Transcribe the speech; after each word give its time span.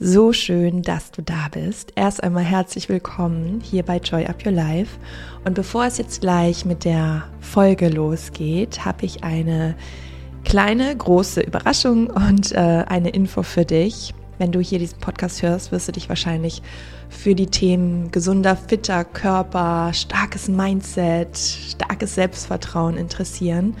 So 0.00 0.32
schön, 0.32 0.82
dass 0.82 1.10
du 1.10 1.22
da 1.22 1.48
bist. 1.50 1.92
Erst 1.96 2.22
einmal 2.22 2.44
herzlich 2.44 2.88
willkommen 2.88 3.60
hier 3.60 3.82
bei 3.82 3.96
Joy 3.96 4.26
Up 4.26 4.46
Your 4.46 4.52
Life. 4.52 4.96
Und 5.44 5.54
bevor 5.54 5.86
es 5.86 5.98
jetzt 5.98 6.20
gleich 6.20 6.64
mit 6.64 6.84
der 6.84 7.24
Folge 7.40 7.88
losgeht, 7.88 8.84
habe 8.84 9.04
ich 9.04 9.24
eine 9.24 9.74
kleine, 10.44 10.96
große 10.96 11.40
Überraschung 11.40 12.10
und 12.10 12.52
äh, 12.52 12.84
eine 12.86 13.08
Info 13.08 13.42
für 13.42 13.64
dich. 13.64 14.14
Wenn 14.38 14.52
du 14.52 14.60
hier 14.60 14.78
diesen 14.78 15.00
Podcast 15.00 15.42
hörst, 15.42 15.72
wirst 15.72 15.88
du 15.88 15.92
dich 15.92 16.08
wahrscheinlich 16.08 16.62
für 17.08 17.34
die 17.34 17.48
Themen 17.48 18.12
gesunder, 18.12 18.54
fitter 18.54 19.04
Körper, 19.04 19.90
starkes 19.94 20.46
Mindset, 20.46 21.36
starkes 21.36 22.14
Selbstvertrauen 22.14 22.96
interessieren. 22.96 23.74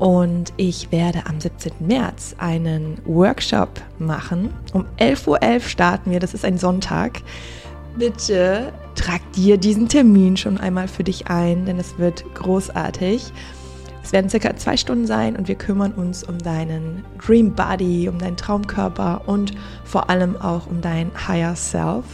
Und 0.00 0.54
ich 0.56 0.90
werde 0.92 1.26
am 1.26 1.38
17. 1.38 1.72
März 1.80 2.34
einen 2.38 2.96
Workshop 3.04 3.68
machen. 3.98 4.50
Um 4.72 4.86
11.11 4.98 5.28
Uhr 5.28 5.38
.11 5.42 5.60
starten 5.68 6.10
wir, 6.10 6.20
das 6.20 6.32
ist 6.32 6.46
ein 6.46 6.56
Sonntag. 6.56 7.20
Bitte 7.98 8.72
trag 8.94 9.20
dir 9.32 9.58
diesen 9.58 9.90
Termin 9.90 10.38
schon 10.38 10.56
einmal 10.56 10.88
für 10.88 11.04
dich 11.04 11.26
ein, 11.26 11.66
denn 11.66 11.78
es 11.78 11.98
wird 11.98 12.24
großartig. 12.34 13.30
Es 14.02 14.12
werden 14.12 14.30
circa 14.30 14.56
zwei 14.56 14.78
Stunden 14.78 15.06
sein 15.06 15.36
und 15.36 15.48
wir 15.48 15.56
kümmern 15.56 15.92
uns 15.92 16.24
um 16.24 16.38
deinen 16.38 17.04
Dream 17.18 17.54
Body, 17.54 18.08
um 18.08 18.18
deinen 18.18 18.38
Traumkörper 18.38 19.20
und 19.26 19.52
vor 19.84 20.08
allem 20.08 20.34
auch 20.40 20.66
um 20.66 20.80
dein 20.80 21.10
Higher 21.28 21.54
Self. 21.54 22.06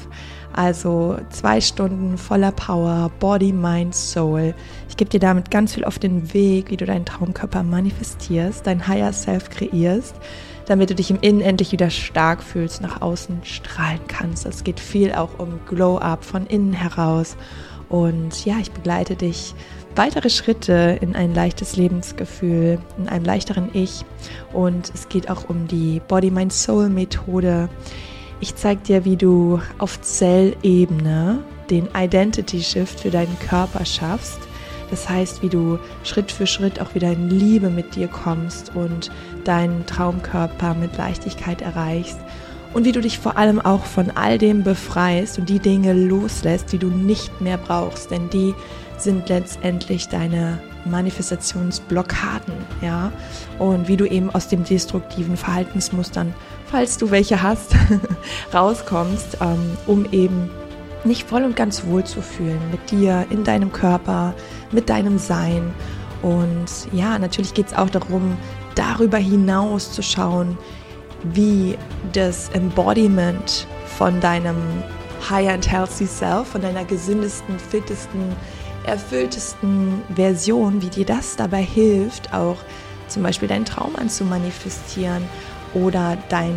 Also 0.52 1.18
zwei 1.30 1.60
Stunden 1.60 2.18
voller 2.18 2.50
Power, 2.50 3.12
Body, 3.20 3.52
Mind, 3.52 3.94
Soul. 3.94 4.55
Ich 4.96 4.98
gebe 4.98 5.10
dir 5.10 5.20
damit 5.20 5.50
ganz 5.50 5.74
viel 5.74 5.84
auf 5.84 5.98
den 5.98 6.32
Weg, 6.32 6.70
wie 6.70 6.78
du 6.78 6.86
deinen 6.86 7.05
Traumkörper 7.05 7.62
manifestierst, 7.62 8.66
dein 8.66 8.88
Higher 8.88 9.12
Self 9.12 9.50
kreierst, 9.50 10.14
damit 10.64 10.88
du 10.88 10.95
dich 10.95 11.10
im 11.10 11.19
Innen 11.20 11.42
endlich 11.42 11.70
wieder 11.70 11.91
stark 11.91 12.42
fühlst, 12.42 12.80
nach 12.80 13.02
außen 13.02 13.41
strahlen 13.42 14.00
kannst. 14.09 14.46
Es 14.46 14.64
geht 14.64 14.80
viel 14.80 15.12
auch 15.12 15.38
um 15.38 15.60
Glow-Up 15.69 16.24
von 16.24 16.47
innen 16.47 16.72
heraus. 16.72 17.36
Und 17.91 18.47
ja, 18.47 18.56
ich 18.58 18.70
begleite 18.70 19.17
dich 19.17 19.55
weitere 19.94 20.30
Schritte 20.30 20.98
in 21.02 21.14
ein 21.14 21.34
leichtes 21.34 21.77
Lebensgefühl, 21.77 22.78
in 22.97 23.06
einem 23.11 23.27
leichteren 23.27 23.69
Ich. 23.74 24.02
Und 24.55 24.91
es 24.94 25.11
geht 25.11 25.28
auch 25.28 25.50
um 25.50 25.69
die 25.69 26.00
Body-Mind-Soul-Methode 26.08 27.69
ich 28.39 28.55
zeige 28.55 28.83
dir, 28.83 29.05
wie 29.05 29.17
du 29.17 29.61
auf 29.78 30.00
Zellebene 30.02 31.42
den 31.70 31.89
Identity 31.97 32.62
Shift 32.62 33.00
für 33.00 33.11
deinen 33.11 33.39
Körper 33.39 33.84
schaffst. 33.86 34.39
Das 34.91 35.09
heißt, 35.09 35.42
wie 35.42 35.48
du 35.48 35.79
Schritt 36.05 36.31
für 36.31 36.47
Schritt 36.47 36.81
auch 36.81 36.95
wieder 36.95 37.11
in 37.12 37.29
Liebe 37.31 37.70
mit 37.70 37.97
dir 37.97 38.09
kommst 38.09 38.73
und 38.75 39.11
deinen 39.45 39.87
Traumkörper 39.87 40.75
mit 40.75 40.97
Leichtigkeit 40.97 41.62
erreichst. 41.62 42.19
Und 42.75 42.84
wie 42.84 42.92
du 42.92 43.01
dich 43.01 43.19
vor 43.19 43.37
allem 43.39 43.61
auch 43.61 43.84
von 43.84 44.11
all 44.14 44.39
dem 44.39 44.62
befreist 44.62 45.39
und 45.39 45.48
die 45.48 45.61
Dinge 45.61 45.92
loslässt, 45.92 46.73
die 46.73 46.79
du 46.79 46.89
nicht 46.89 47.41
mehr 47.41 47.57
brauchst. 47.57 48.11
Denn 48.11 48.29
die 48.29 48.55
sind 48.98 49.29
letztendlich 49.29 50.09
deine 50.09 50.59
Manifestationsblockaden, 50.84 52.55
ja. 52.83 53.12
Und 53.59 53.89
wie 53.89 53.97
du 53.97 54.05
eben 54.05 54.31
aus 54.31 54.48
dem 54.48 54.64
destruktiven 54.64 55.37
Verhaltensmustern 55.37 56.34
falls 56.70 56.98
du 56.98 57.11
welche 57.11 57.42
hast, 57.42 57.75
rauskommst, 58.55 59.39
ähm, 59.41 59.77
um 59.87 60.07
eben 60.12 60.51
nicht 61.06 61.28
voll 61.28 61.44
und 61.44 61.56
ganz 61.56 61.86
wohl 61.86 62.04
zu 62.04 62.22
fühlen 62.22 62.60
mit 62.70 62.90
dir, 62.90 63.26
in 63.30 63.44
deinem 63.44 63.72
Körper, 63.72 64.34
mit 64.72 64.88
deinem 64.88 65.18
Sein. 65.18 65.72
Und 66.22 66.66
ja, 66.92 67.18
natürlich 67.18 67.54
geht 67.54 67.68
es 67.68 67.74
auch 67.74 67.90
darum, 67.90 68.36
darüber 68.74 69.18
hinaus 69.18 69.92
zu 69.92 70.02
schauen, 70.02 70.58
wie 71.22 71.77
das 72.12 72.48
Embodiment 72.50 73.66
von 73.98 74.20
deinem 74.20 74.56
High 75.28 75.48
and 75.48 75.70
Healthy 75.70 76.06
Self, 76.06 76.48
von 76.48 76.62
deiner 76.62 76.84
gesündesten, 76.84 77.58
fittesten, 77.58 78.36
erfülltesten 78.84 80.02
Version, 80.14 80.83
wie 80.83 80.89
dir 80.89 81.06
das 81.06 81.36
dabei 81.36 81.62
hilft, 81.62 82.33
auch 82.33 82.56
zum 83.08 83.22
Beispiel 83.22 83.48
deinen 83.48 83.64
Traum 83.64 83.96
anzumanifestieren 83.96 85.24
oder 85.74 86.16
dein 86.28 86.56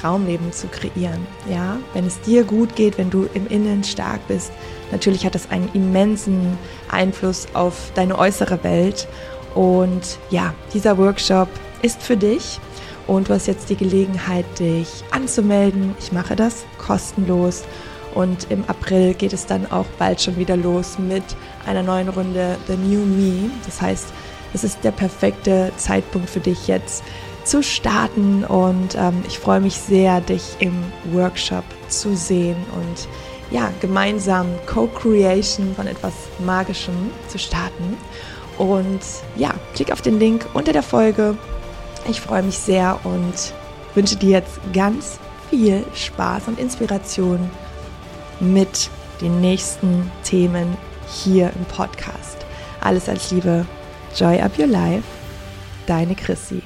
Traumleben 0.00 0.52
zu 0.52 0.68
kreieren. 0.68 1.26
Ja, 1.50 1.78
wenn 1.94 2.06
es 2.06 2.20
dir 2.20 2.44
gut 2.44 2.76
geht, 2.76 2.98
wenn 2.98 3.10
du 3.10 3.28
im 3.34 3.46
Innen 3.48 3.82
stark 3.84 4.26
bist, 4.28 4.52
natürlich 4.92 5.24
hat 5.24 5.34
das 5.34 5.50
einen 5.50 5.68
immensen 5.72 6.56
Einfluss 6.90 7.46
auf 7.54 7.90
deine 7.94 8.18
äußere 8.18 8.62
Welt. 8.62 9.08
Und 9.54 10.18
ja, 10.30 10.54
dieser 10.72 10.98
Workshop 10.98 11.48
ist 11.82 12.02
für 12.02 12.16
dich 12.16 12.60
und 13.06 13.28
du 13.28 13.34
hast 13.34 13.46
jetzt 13.46 13.70
die 13.70 13.76
Gelegenheit, 13.76 14.44
dich 14.58 14.88
anzumelden. 15.10 15.94
Ich 15.98 16.12
mache 16.12 16.36
das 16.36 16.64
kostenlos. 16.78 17.64
Und 18.14 18.50
im 18.50 18.64
April 18.68 19.14
geht 19.14 19.32
es 19.32 19.46
dann 19.46 19.70
auch 19.70 19.86
bald 19.98 20.20
schon 20.20 20.36
wieder 20.36 20.56
los 20.56 20.98
mit 20.98 21.22
einer 21.66 21.82
neuen 21.82 22.08
Runde 22.08 22.56
The 22.66 22.76
New 22.76 23.04
Me. 23.04 23.50
Das 23.64 23.80
heißt, 23.80 24.06
es 24.54 24.64
ist 24.64 24.82
der 24.82 24.92
perfekte 24.92 25.72
Zeitpunkt 25.76 26.30
für 26.30 26.40
dich 26.40 26.68
jetzt 26.68 27.02
zu 27.48 27.62
starten 27.62 28.44
und 28.44 28.94
ähm, 28.94 29.22
ich 29.26 29.38
freue 29.38 29.60
mich 29.60 29.74
sehr, 29.74 30.20
dich 30.20 30.56
im 30.58 30.74
Workshop 31.12 31.64
zu 31.88 32.14
sehen 32.14 32.56
und 32.74 33.08
ja, 33.50 33.72
gemeinsam 33.80 34.46
Co-Creation 34.66 35.74
von 35.74 35.86
etwas 35.86 36.12
Magischem 36.44 37.10
zu 37.28 37.38
starten. 37.38 37.96
Und 38.58 39.00
ja, 39.36 39.54
klick 39.74 39.90
auf 39.90 40.02
den 40.02 40.18
Link 40.18 40.46
unter 40.52 40.72
der 40.72 40.82
Folge. 40.82 41.38
Ich 42.10 42.20
freue 42.20 42.42
mich 42.42 42.58
sehr 42.58 43.00
und 43.04 43.54
wünsche 43.94 44.16
dir 44.16 44.30
jetzt 44.30 44.60
ganz 44.74 45.18
viel 45.48 45.84
Spaß 45.94 46.48
und 46.48 46.58
Inspiration 46.58 47.50
mit 48.40 48.90
den 49.22 49.40
nächsten 49.40 50.10
Themen 50.24 50.76
hier 51.10 51.50
im 51.56 51.64
Podcast. 51.64 52.36
Alles 52.80 53.08
als 53.08 53.30
Liebe. 53.30 53.64
Joy 54.14 54.40
up 54.40 54.58
your 54.58 54.66
life. 54.66 55.04
Deine 55.86 56.14
Chrissy. 56.14 56.62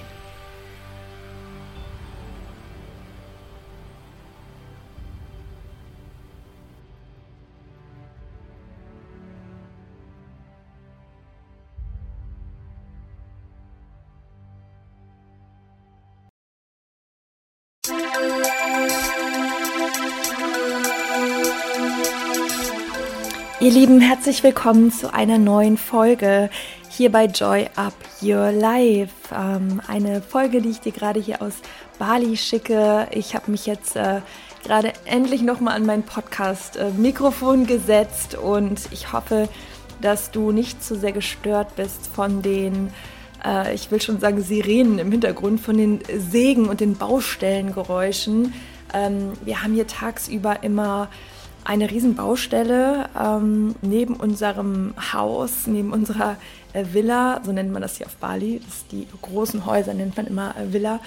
Ihr 23.62 23.70
Lieben, 23.70 24.00
herzlich 24.00 24.42
willkommen 24.42 24.90
zu 24.90 25.14
einer 25.14 25.38
neuen 25.38 25.76
Folge 25.76 26.50
hier 26.90 27.12
bei 27.12 27.26
Joy 27.26 27.68
Up 27.76 27.94
Your 28.20 28.50
Life. 28.50 29.14
Ähm, 29.32 29.80
eine 29.86 30.20
Folge, 30.20 30.60
die 30.60 30.70
ich 30.70 30.80
dir 30.80 30.90
gerade 30.90 31.20
hier 31.20 31.40
aus 31.40 31.52
Bali 31.96 32.36
schicke. 32.36 33.06
Ich 33.12 33.36
habe 33.36 33.52
mich 33.52 33.66
jetzt 33.66 33.94
äh, 33.94 34.20
gerade 34.64 34.92
endlich 35.04 35.42
nochmal 35.42 35.76
an 35.76 35.86
mein 35.86 36.02
Podcast-Mikrofon 36.02 37.62
äh, 37.62 37.66
gesetzt 37.66 38.34
und 38.34 38.80
ich 38.90 39.12
hoffe, 39.12 39.48
dass 40.00 40.32
du 40.32 40.50
nicht 40.50 40.82
zu 40.82 40.96
sehr 40.96 41.12
gestört 41.12 41.76
bist 41.76 42.08
von 42.12 42.42
den, 42.42 42.92
äh, 43.44 43.72
ich 43.76 43.92
will 43.92 44.02
schon 44.02 44.18
sagen, 44.18 44.42
Sirenen 44.42 44.98
im 44.98 45.12
Hintergrund, 45.12 45.60
von 45.60 45.76
den 45.76 46.00
Sägen 46.18 46.68
und 46.68 46.80
den 46.80 46.96
Baustellengeräuschen. 46.96 48.54
Ähm, 48.92 49.34
wir 49.44 49.62
haben 49.62 49.74
hier 49.74 49.86
tagsüber 49.86 50.64
immer 50.64 51.10
eine 51.64 51.90
Riesenbaustelle 51.90 53.08
ähm, 53.18 53.74
neben 53.82 54.14
unserem 54.16 54.94
Haus, 55.12 55.66
neben 55.66 55.92
unserer 55.92 56.36
äh, 56.72 56.84
Villa, 56.92 57.40
so 57.44 57.52
nennt 57.52 57.72
man 57.72 57.82
das 57.82 57.96
hier 57.96 58.06
auf 58.06 58.16
Bali. 58.16 58.60
Das 58.64 58.86
die 58.88 59.06
großen 59.22 59.66
Häuser 59.66 59.94
nennt 59.94 60.16
man 60.16 60.26
immer 60.26 60.54
äh, 60.56 60.72
Villa. 60.72 61.00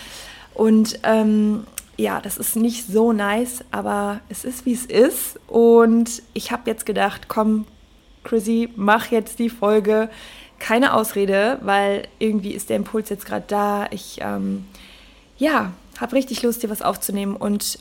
Und 0.54 1.00
ähm, 1.04 1.66
ja, 1.98 2.22
das 2.22 2.38
ist 2.38 2.56
nicht 2.56 2.88
so 2.88 3.14
nice, 3.14 3.64
aber 3.72 4.20
es 4.30 4.46
ist 4.46 4.66
wie 4.66 4.74
es 4.74 4.86
ist. 4.86 5.40
Und 5.48 6.22
ich 6.34 6.52
habe 6.52 6.70
jetzt 6.70 6.86
gedacht, 6.86 7.28
komm, 7.28 7.66
Chrissy, 8.24 8.70
mach 8.76 9.12
jetzt 9.12 9.40
die 9.40 9.50
Folge. 9.50 10.10
Keine 10.60 10.94
Ausrede, 10.94 11.60
weil 11.62 12.08
irgendwie 12.18 12.52
ist 12.52 12.70
der 12.70 12.78
Impuls 12.78 13.10
jetzt 13.10 13.26
gerade 13.26 13.46
da. 13.48 13.88
Ich 13.92 14.20
ähm, 14.22 14.66
ja, 15.38 15.74
habe 16.00 16.16
richtig 16.16 16.42
Lust, 16.44 16.64
dir 16.64 16.70
was 16.70 16.82
aufzunehmen 16.82 17.36
und 17.36 17.80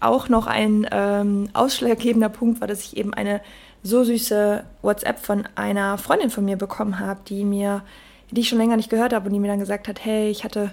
auch 0.00 0.28
noch 0.28 0.46
ein 0.46 0.86
ähm, 0.90 1.48
ausschlaggebender 1.52 2.28
Punkt 2.28 2.60
war, 2.60 2.68
dass 2.68 2.80
ich 2.80 2.96
eben 2.96 3.14
eine 3.14 3.40
so 3.82 4.04
süße 4.04 4.64
WhatsApp 4.82 5.18
von 5.18 5.46
einer 5.54 5.98
Freundin 5.98 6.30
von 6.30 6.44
mir 6.44 6.56
bekommen 6.56 6.98
habe, 6.98 7.20
die 7.26 7.44
mir, 7.44 7.82
die 8.30 8.40
ich 8.40 8.48
schon 8.48 8.58
länger 8.58 8.76
nicht 8.76 8.90
gehört 8.90 9.12
habe 9.12 9.26
und 9.26 9.32
die 9.32 9.38
mir 9.38 9.48
dann 9.48 9.60
gesagt 9.60 9.88
hat, 9.88 10.04
hey, 10.04 10.30
ich 10.30 10.44
hatte 10.44 10.72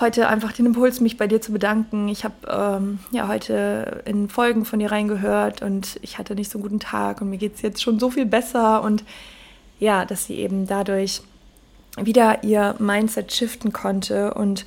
heute 0.00 0.28
einfach 0.28 0.52
den 0.52 0.66
Impuls, 0.66 1.00
mich 1.00 1.16
bei 1.16 1.26
dir 1.26 1.40
zu 1.40 1.52
bedanken. 1.52 2.08
Ich 2.08 2.24
habe 2.24 2.34
ähm, 2.48 2.98
ja 3.12 3.28
heute 3.28 4.02
in 4.04 4.28
Folgen 4.28 4.64
von 4.64 4.78
dir 4.78 4.90
reingehört 4.90 5.62
und 5.62 5.98
ich 6.02 6.18
hatte 6.18 6.34
nicht 6.34 6.50
so 6.50 6.58
einen 6.58 6.64
guten 6.64 6.80
Tag 6.80 7.20
und 7.20 7.30
mir 7.30 7.38
geht 7.38 7.54
es 7.54 7.62
jetzt 7.62 7.82
schon 7.82 7.98
so 7.98 8.10
viel 8.10 8.26
besser 8.26 8.82
und 8.82 9.04
ja, 9.78 10.04
dass 10.04 10.24
sie 10.26 10.34
eben 10.34 10.66
dadurch 10.66 11.22
wieder 11.96 12.42
ihr 12.42 12.74
Mindset 12.78 13.32
shiften 13.32 13.72
konnte 13.72 14.34
und 14.34 14.66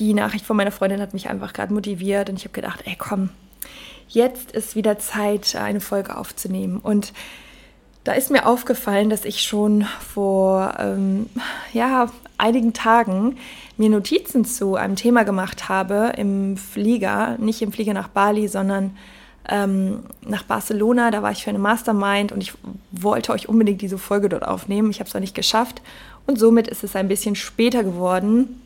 die 0.00 0.14
Nachricht 0.14 0.44
von 0.44 0.56
meiner 0.56 0.72
Freundin 0.72 1.00
hat 1.00 1.12
mich 1.12 1.28
einfach 1.28 1.52
gerade 1.52 1.72
motiviert 1.72 2.30
und 2.30 2.36
ich 2.36 2.44
habe 2.44 2.54
gedacht, 2.54 2.80
ey 2.86 2.96
komm, 2.98 3.28
jetzt 4.08 4.52
ist 4.52 4.74
wieder 4.74 4.98
Zeit, 4.98 5.54
eine 5.54 5.80
Folge 5.80 6.16
aufzunehmen. 6.16 6.78
Und 6.78 7.12
da 8.02 8.12
ist 8.12 8.30
mir 8.30 8.46
aufgefallen, 8.46 9.10
dass 9.10 9.26
ich 9.26 9.42
schon 9.42 9.84
vor 9.84 10.74
ähm, 10.78 11.26
ja, 11.72 12.10
einigen 12.38 12.72
Tagen 12.72 13.36
mir 13.76 13.90
Notizen 13.90 14.44
zu 14.44 14.74
einem 14.74 14.96
Thema 14.96 15.24
gemacht 15.24 15.68
habe 15.68 16.14
im 16.16 16.56
Flieger, 16.56 17.36
nicht 17.38 17.60
im 17.60 17.72
Flieger 17.72 17.92
nach 17.92 18.08
Bali, 18.08 18.48
sondern 18.48 18.96
ähm, 19.48 20.04
nach 20.22 20.44
Barcelona. 20.44 21.10
Da 21.10 21.22
war 21.22 21.32
ich 21.32 21.44
für 21.44 21.50
eine 21.50 21.58
Mastermind 21.58 22.32
und 22.32 22.42
ich 22.42 22.54
wollte 22.90 23.32
euch 23.32 23.50
unbedingt 23.50 23.82
diese 23.82 23.98
Folge 23.98 24.30
dort 24.30 24.46
aufnehmen. 24.46 24.90
Ich 24.90 25.00
habe 25.00 25.08
es 25.08 25.14
auch 25.14 25.20
nicht 25.20 25.34
geschafft 25.34 25.82
und 26.26 26.38
somit 26.38 26.68
ist 26.68 26.84
es 26.84 26.96
ein 26.96 27.08
bisschen 27.08 27.36
später 27.36 27.84
geworden. 27.84 28.62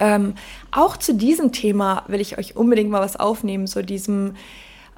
Ähm, 0.00 0.34
auch 0.70 0.96
zu 0.96 1.14
diesem 1.14 1.52
Thema 1.52 2.04
will 2.08 2.20
ich 2.20 2.38
euch 2.38 2.56
unbedingt 2.56 2.90
mal 2.90 3.00
was 3.00 3.16
aufnehmen, 3.16 3.66
so 3.66 3.82
diesem 3.82 4.34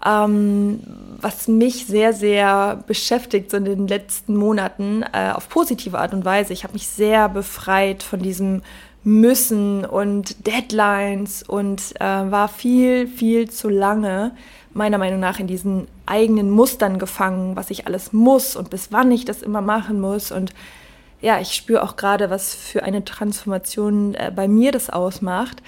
ähm, 0.04 0.81
was 1.20 1.48
mich 1.48 1.87
sehr, 1.87 2.12
sehr 2.12 2.84
beschäftigt 2.87 3.50
so 3.50 3.56
in 3.56 3.64
den 3.64 3.88
letzten 3.88 4.37
Monaten 4.37 5.02
äh, 5.12 5.32
auf 5.32 5.48
positive 5.48 5.98
Art 5.98 6.12
und 6.12 6.25
Weise. 6.25 6.52
Ich 6.52 6.64
habe 6.64 6.75
mich 6.75 6.87
sehr 6.87 7.28
befreit 7.28 8.02
von 8.02 8.20
diesem 8.20 8.62
Müssen 9.04 9.84
und 9.84 10.46
Deadlines 10.46 11.42
und 11.42 11.94
äh, 12.00 12.04
war 12.04 12.49
viel, 12.49 13.06
viel 13.06 13.49
zu 13.49 13.69
lange 13.69 14.32
meiner 14.75 14.99
Meinung 14.99 15.20
nach 15.20 15.38
in 15.38 15.46
diesen 15.46 15.88
eigenen 16.04 16.50
Mustern 16.50 16.99
gefangen, 16.99 17.56
was 17.56 17.70
ich 17.70 17.87
alles 17.87 18.12
muss 18.12 18.56
und 18.56 18.69
bis 18.69 18.92
wann 18.92 19.10
ich 19.10 19.25
das 19.25 19.42
immer 19.42 19.62
machen 19.62 20.00
muss. 20.00 20.32
Und 20.32 20.52
ja, 21.26 21.40
ich 21.40 21.55
spüre 21.55 21.82
auch 21.82 21.96
gerade, 21.96 22.31
was 22.31 22.55
für 22.55 22.84
eine 22.84 23.05
Transformation 23.05 24.14
äh, 24.14 24.31
bei 24.32 24.46
mir 24.46 24.70
das 24.70 24.90
ausmacht. 24.90 25.61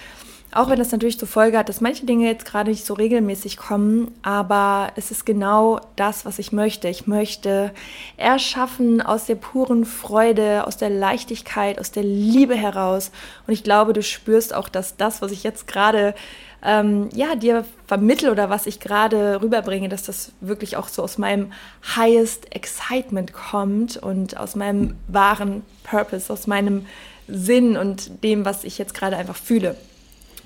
Auch 0.53 0.71
wenn 0.71 0.79
das 0.79 0.93
natürlich 0.93 1.19
zur 1.19 1.27
Folge 1.27 1.59
hat, 1.59 1.69
dass 1.69 1.81
manche 1.81 2.07
Dinge 2.07 2.27
jetzt 2.27 2.45
gerade 2.45 2.71
nicht 2.71 2.87
so 2.87 2.95
regelmäßig 2.95 3.57
kommen, 3.57 4.15
aber 4.23 4.93
es 4.95 5.11
ist 5.11 5.27
genau 5.27 5.81
das, 5.97 6.25
was 6.25 6.39
ich 6.39 6.53
möchte. 6.53 6.87
Ich 6.87 7.09
möchte 7.09 7.73
erschaffen 8.17 9.03
aus 9.03 9.27
der 9.27 9.35
puren 9.35 9.85
Freude, 9.85 10.65
aus 10.65 10.77
der 10.77 10.91
Leichtigkeit, 10.91 11.81
aus 11.81 11.91
der 11.91 12.05
Liebe 12.05 12.55
heraus. 12.55 13.11
Und 13.49 13.53
ich 13.53 13.65
glaube, 13.65 13.93
du 13.95 14.03
spürst 14.03 14.55
auch, 14.55 14.69
dass 14.69 14.97
das, 14.97 15.23
was 15.23 15.33
ich 15.33 15.43
jetzt 15.43 15.67
gerade 15.67 16.15
ähm, 16.63 17.09
ja, 17.15 17.37
dir 17.37 17.65
vermittle 17.87 18.33
oder 18.33 18.51
was 18.51 18.67
ich 18.67 18.81
gerade 18.81 19.41
rüberbringe, 19.41 19.89
dass 19.89 20.03
das 20.03 20.33
wirklich 20.41 20.77
auch 20.77 20.89
so 20.89 21.03
aus 21.03 21.17
meinem 21.19 21.53
highest 21.97 22.55
excitement 22.55 23.33
kommt 23.33 23.97
und 23.97 24.37
aus 24.37 24.57
meinem 24.57 24.97
wahren 25.07 25.63
Purpose, 25.85 26.33
aus 26.33 26.47
meinem 26.47 26.87
Sinn 27.29 27.77
und 27.77 28.25
dem, 28.25 28.45
was 28.45 28.65
ich 28.65 28.79
jetzt 28.79 28.95
gerade 28.95 29.17
einfach 29.17 29.37
fühle. 29.37 29.77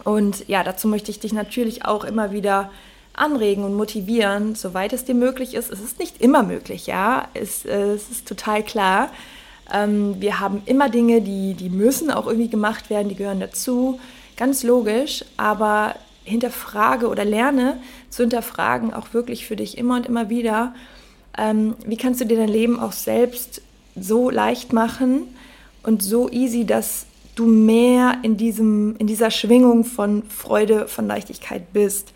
Und 0.04 0.48
ja, 0.48 0.64
dazu 0.64 0.88
möchte 0.88 1.10
ich 1.10 1.20
dich 1.20 1.32
natürlich 1.32 1.84
auch 1.84 2.04
immer 2.04 2.32
wieder 2.32 2.70
anregen 3.14 3.64
und 3.64 3.74
motivieren, 3.74 4.54
soweit 4.54 4.92
es 4.92 5.04
dir 5.04 5.14
möglich 5.14 5.54
ist. 5.54 5.70
Es 5.70 5.80
ist 5.80 5.98
nicht 5.98 6.20
immer 6.20 6.42
möglich, 6.42 6.86
ja, 6.86 7.28
es, 7.34 7.64
äh, 7.64 7.92
es 7.92 8.10
ist 8.10 8.26
total 8.26 8.62
klar. 8.62 9.10
Ähm, 9.72 10.20
wir 10.20 10.40
haben 10.40 10.62
immer 10.66 10.88
Dinge, 10.88 11.20
die, 11.20 11.54
die 11.54 11.70
müssen 11.70 12.10
auch 12.10 12.26
irgendwie 12.26 12.50
gemacht 12.50 12.90
werden, 12.90 13.08
die 13.08 13.14
gehören 13.14 13.40
dazu, 13.40 14.00
ganz 14.36 14.62
logisch, 14.62 15.24
aber 15.36 15.94
hinterfrage 16.24 17.08
oder 17.08 17.24
lerne 17.24 17.80
zu 18.10 18.22
hinterfragen, 18.22 18.94
auch 18.94 19.12
wirklich 19.12 19.46
für 19.46 19.56
dich 19.56 19.76
immer 19.78 19.96
und 19.96 20.06
immer 20.06 20.30
wieder, 20.30 20.74
ähm, 21.36 21.74
wie 21.84 21.96
kannst 21.96 22.20
du 22.20 22.26
dir 22.26 22.36
dein 22.36 22.48
Leben 22.48 22.78
auch 22.78 22.92
selbst 22.92 23.62
so 23.96 24.30
leicht 24.30 24.72
machen 24.72 25.22
und 25.82 26.02
so 26.02 26.30
easy, 26.30 26.64
dass 26.64 27.06
du 27.34 27.46
mehr 27.46 28.18
in, 28.22 28.36
diesem, 28.36 28.96
in 28.98 29.06
dieser 29.06 29.30
Schwingung 29.30 29.84
von 29.84 30.22
Freude, 30.24 30.86
von 30.86 31.06
Leichtigkeit 31.06 31.72
bist. 31.72 32.12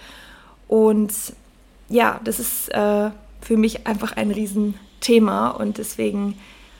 Und 0.68 1.12
ja, 1.88 2.20
das 2.24 2.38
ist 2.38 2.68
äh, 2.68 3.10
für 3.40 3.56
mich 3.56 3.86
einfach 3.86 4.16
ein 4.16 4.30
Riesenthema 4.30 5.50
und 5.50 5.78
deswegen 5.78 6.36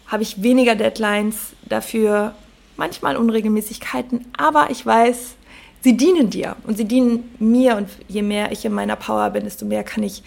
habe 0.06 0.22
ich 0.22 0.42
weniger 0.42 0.74
Deadlines, 0.74 1.52
dafür 1.64 2.34
manchmal 2.76 3.16
Unregelmäßigkeiten, 3.16 4.26
aber 4.36 4.70
ich 4.70 4.84
weiß, 4.84 5.34
sie 5.82 5.96
dienen 5.96 6.30
dir 6.30 6.56
und 6.66 6.76
sie 6.76 6.86
dienen 6.86 7.34
mir 7.38 7.76
und 7.76 7.88
je 8.08 8.22
mehr 8.22 8.52
ich 8.52 8.64
in 8.64 8.72
meiner 8.72 8.96
Power 8.96 9.30
bin, 9.30 9.44
desto 9.44 9.66
mehr 9.66 9.84
kann 9.84 10.02
ich 10.02 10.22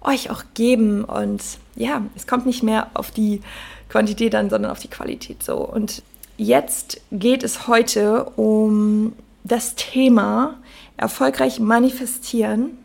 euch 0.00 0.30
auch 0.30 0.44
geben 0.54 1.04
und 1.04 1.42
ja, 1.74 2.02
es 2.16 2.26
kommt 2.26 2.46
nicht 2.46 2.62
mehr 2.62 2.90
auf 2.94 3.10
die 3.10 3.40
Quantität 3.88 4.34
an, 4.34 4.50
sondern 4.50 4.70
auf 4.70 4.78
die 4.78 4.88
Qualität 4.88 5.42
so 5.42 5.56
und 5.56 6.02
Jetzt 6.40 7.00
geht 7.10 7.42
es 7.42 7.66
heute 7.66 8.22
um 8.36 9.12
das 9.42 9.74
Thema 9.74 10.54
erfolgreich 10.96 11.58
manifestieren, 11.58 12.78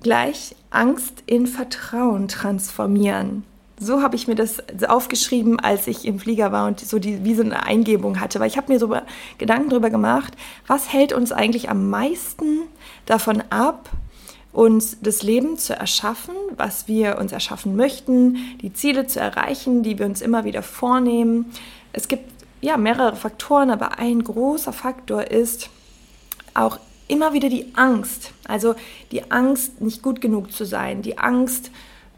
gleich 0.00 0.54
Angst 0.70 1.24
in 1.26 1.48
Vertrauen 1.48 2.28
transformieren. 2.28 3.42
So 3.82 4.02
habe 4.02 4.14
ich 4.14 4.28
mir 4.28 4.34
das 4.34 4.62
aufgeschrieben, 4.86 5.58
als 5.58 5.86
ich 5.86 6.04
im 6.04 6.20
Flieger 6.20 6.52
war 6.52 6.66
und 6.66 6.80
so 6.80 6.98
die, 6.98 7.24
wie 7.24 7.34
so 7.34 7.42
eine 7.42 7.64
Eingebung 7.64 8.20
hatte. 8.20 8.38
Weil 8.38 8.48
ich 8.48 8.58
habe 8.58 8.70
mir 8.70 8.78
so 8.78 8.94
Gedanken 9.38 9.70
darüber 9.70 9.88
gemacht, 9.88 10.34
was 10.66 10.92
hält 10.92 11.14
uns 11.14 11.32
eigentlich 11.32 11.70
am 11.70 11.88
meisten 11.88 12.60
davon 13.06 13.42
ab, 13.48 13.88
uns 14.52 14.98
das 15.00 15.22
Leben 15.22 15.56
zu 15.56 15.74
erschaffen, 15.74 16.34
was 16.56 16.88
wir 16.88 17.18
uns 17.18 17.32
erschaffen 17.32 17.74
möchten, 17.74 18.36
die 18.60 18.72
Ziele 18.72 19.06
zu 19.06 19.18
erreichen, 19.18 19.82
die 19.82 19.98
wir 19.98 20.06
uns 20.06 20.20
immer 20.20 20.44
wieder 20.44 20.62
vornehmen, 20.62 21.46
es 21.92 22.08
gibt 22.08 22.30
ja 22.60 22.76
mehrere 22.76 23.16
Faktoren, 23.16 23.70
aber 23.70 23.98
ein 23.98 24.22
großer 24.22 24.72
Faktor 24.72 25.30
ist 25.30 25.70
auch 26.54 26.78
immer 27.08 27.32
wieder 27.32 27.48
die 27.48 27.74
Angst. 27.74 28.32
Also 28.46 28.74
die 29.10 29.30
Angst, 29.30 29.80
nicht 29.80 30.02
gut 30.02 30.20
genug 30.20 30.52
zu 30.52 30.64
sein, 30.64 31.02
die 31.02 31.18
Angst, 31.18 31.70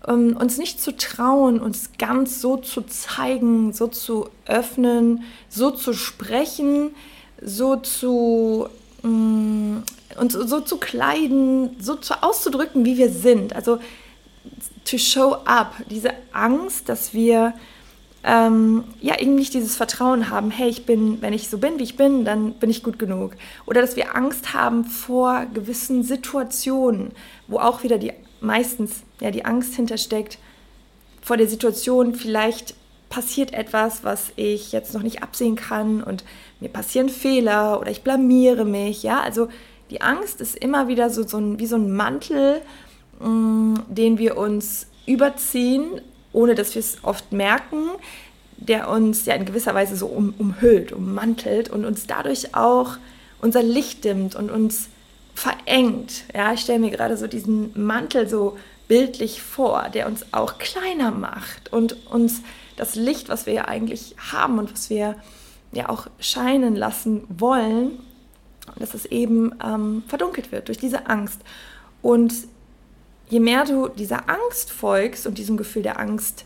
ähm, 0.07 0.37
uns 0.37 0.59
nicht 0.59 0.81
zu 0.81 0.97
trauen, 0.97 1.61
uns 1.61 1.91
ganz 1.99 2.41
so 2.41 2.57
zu 2.57 2.83
zeigen, 2.83 3.73
so 3.73 3.87
zu 3.87 4.29
öffnen, 4.47 5.25
so 5.49 5.71
zu 5.71 5.93
sprechen, 5.93 6.95
so 7.41 7.77
zu 7.77 8.69
ähm, 9.05 9.83
uns 10.19 10.35
so 10.35 10.61
zu 10.61 10.77
kleiden, 10.77 11.77
so 11.81 11.95
zu 11.97 12.23
auszudrücken, 12.23 12.85
wie 12.85 12.99
wir 12.99 13.11
sind. 13.11 13.55
Also 13.55 13.79
to 14.85 14.99
show 14.99 15.37
up, 15.45 15.75
diese 15.91 16.11
Angst, 16.33 16.89
dass 16.89 17.15
wir 17.15 17.55
ähm, 18.25 18.85
ja, 19.01 19.15
irgendwie 19.19 19.41
nicht 19.41 19.55
dieses 19.55 19.77
Vertrauen 19.77 20.31
haben, 20.31 20.51
hey, 20.51 20.69
ich 20.69 20.87
bin, 20.87 21.21
wenn 21.23 21.33
ich 21.33 21.49
so 21.49 21.59
bin, 21.59 21.79
wie 21.79 21.83
ich 21.83 21.97
bin, 21.97 22.25
dann 22.25 22.53
bin 22.55 22.71
ich 22.71 22.85
gut 22.85 22.99
genug. 22.99 23.33
Oder 23.67 23.81
dass 23.81 23.97
wir 23.97 24.15
Angst 24.15 24.55
haben 24.55 24.85
vor 24.85 25.47
gewissen 25.53 26.05
Situationen, 26.05 27.13
wo 27.49 27.59
auch 27.59 27.83
wieder 27.83 27.99
die 27.99 28.13
meistens 28.43 29.03
ja, 29.21 29.31
die 29.31 29.45
Angst 29.45 29.75
hintersteckt, 29.75 30.39
vor 31.21 31.37
der 31.37 31.49
Situation, 31.49 32.15
vielleicht 32.15 32.75
passiert 33.09 33.53
etwas, 33.53 34.05
was 34.05 34.33
ich 34.37 34.73
jetzt 34.73 34.95
noch 34.95 35.03
nicht 35.03 35.23
absehen 35.23 35.55
kann 35.55 36.03
und 36.03 36.25
mir 36.61 36.69
passieren 36.69 37.09
Fehler 37.09 37.81
oder 37.81 37.91
ich 37.91 38.03
blamiere 38.03 38.65
mich, 38.65 39.03
ja, 39.03 39.21
also 39.21 39.49
die 39.91 40.01
Angst 40.01 40.41
ist 40.41 40.57
immer 40.57 40.89
wieder 40.89 41.11
so, 41.11 41.27
so 41.27 41.39
ein, 41.39 41.59
wie 41.59 41.67
so 41.67 41.77
ein 41.77 41.95
Mantel, 41.95 42.63
mh, 43.21 43.29
mm, 43.29 43.83
den 43.89 44.19
wir 44.19 44.37
uns 44.39 44.87
überziehen 45.07 46.01
ohne 46.33 46.55
dass 46.55 46.75
wir 46.75 46.81
es 46.81 46.99
oft 47.03 47.33
merken, 47.33 47.91
der 48.57 48.89
uns 48.89 49.27
ja 49.27 49.35
in 49.35 49.45
gewisser 49.45 49.75
Weise 49.75 49.97
so 49.97 50.07
um, 50.07 50.35
umhüllt, 50.39 50.93
ummantelt 50.93 51.69
und 51.71 51.85
uns 51.85 52.07
dadurch 52.07 52.55
auch 52.55 52.97
unser 53.41 53.63
Licht 53.63 54.05
dimmt 54.05 54.35
und 54.35 54.51
uns 54.51 54.89
verengt. 55.35 56.25
Ja, 56.35 56.53
ich 56.53 56.61
stelle 56.61 56.79
mir 56.79 56.91
gerade 56.91 57.17
so 57.17 57.27
diesen 57.27 57.73
Mantel 57.75 58.29
so 58.29 58.57
bildlich 58.89 59.43
vor, 59.43 59.89
der 59.89 60.07
uns 60.07 60.27
auch 60.33 60.59
kleiner 60.59 61.11
macht 61.11 61.73
und 61.73 62.07
uns 62.07 62.43
das 62.77 62.95
Licht, 62.95 63.29
was 63.29 63.47
wir 63.47 63.53
ja 63.53 63.65
eigentlich 63.67 64.15
haben 64.33 64.59
und 64.59 64.73
was 64.73 64.91
wir 64.91 65.17
ja 65.73 65.89
auch 65.89 66.09
scheinen 66.19 66.77
lassen 66.77 67.25
wollen, 67.29 67.99
dass 68.77 68.95
es 68.95 69.07
eben 69.07 69.55
ähm, 69.65 70.03
verdunkelt 70.07 70.53
wird 70.53 70.69
durch 70.69 70.79
diese 70.79 71.07
Angst. 71.07 71.41
Und 72.03 72.35
je 73.29 73.41
mehr 73.41 73.65
du 73.65 73.89
dieser 73.89 74.29
Angst 74.29 74.71
folgst 74.71 75.27
und 75.27 75.39
diesem 75.39 75.57
Gefühl 75.57 75.83
der 75.83 75.99
Angst 75.99 76.45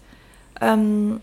ähm, 0.60 1.20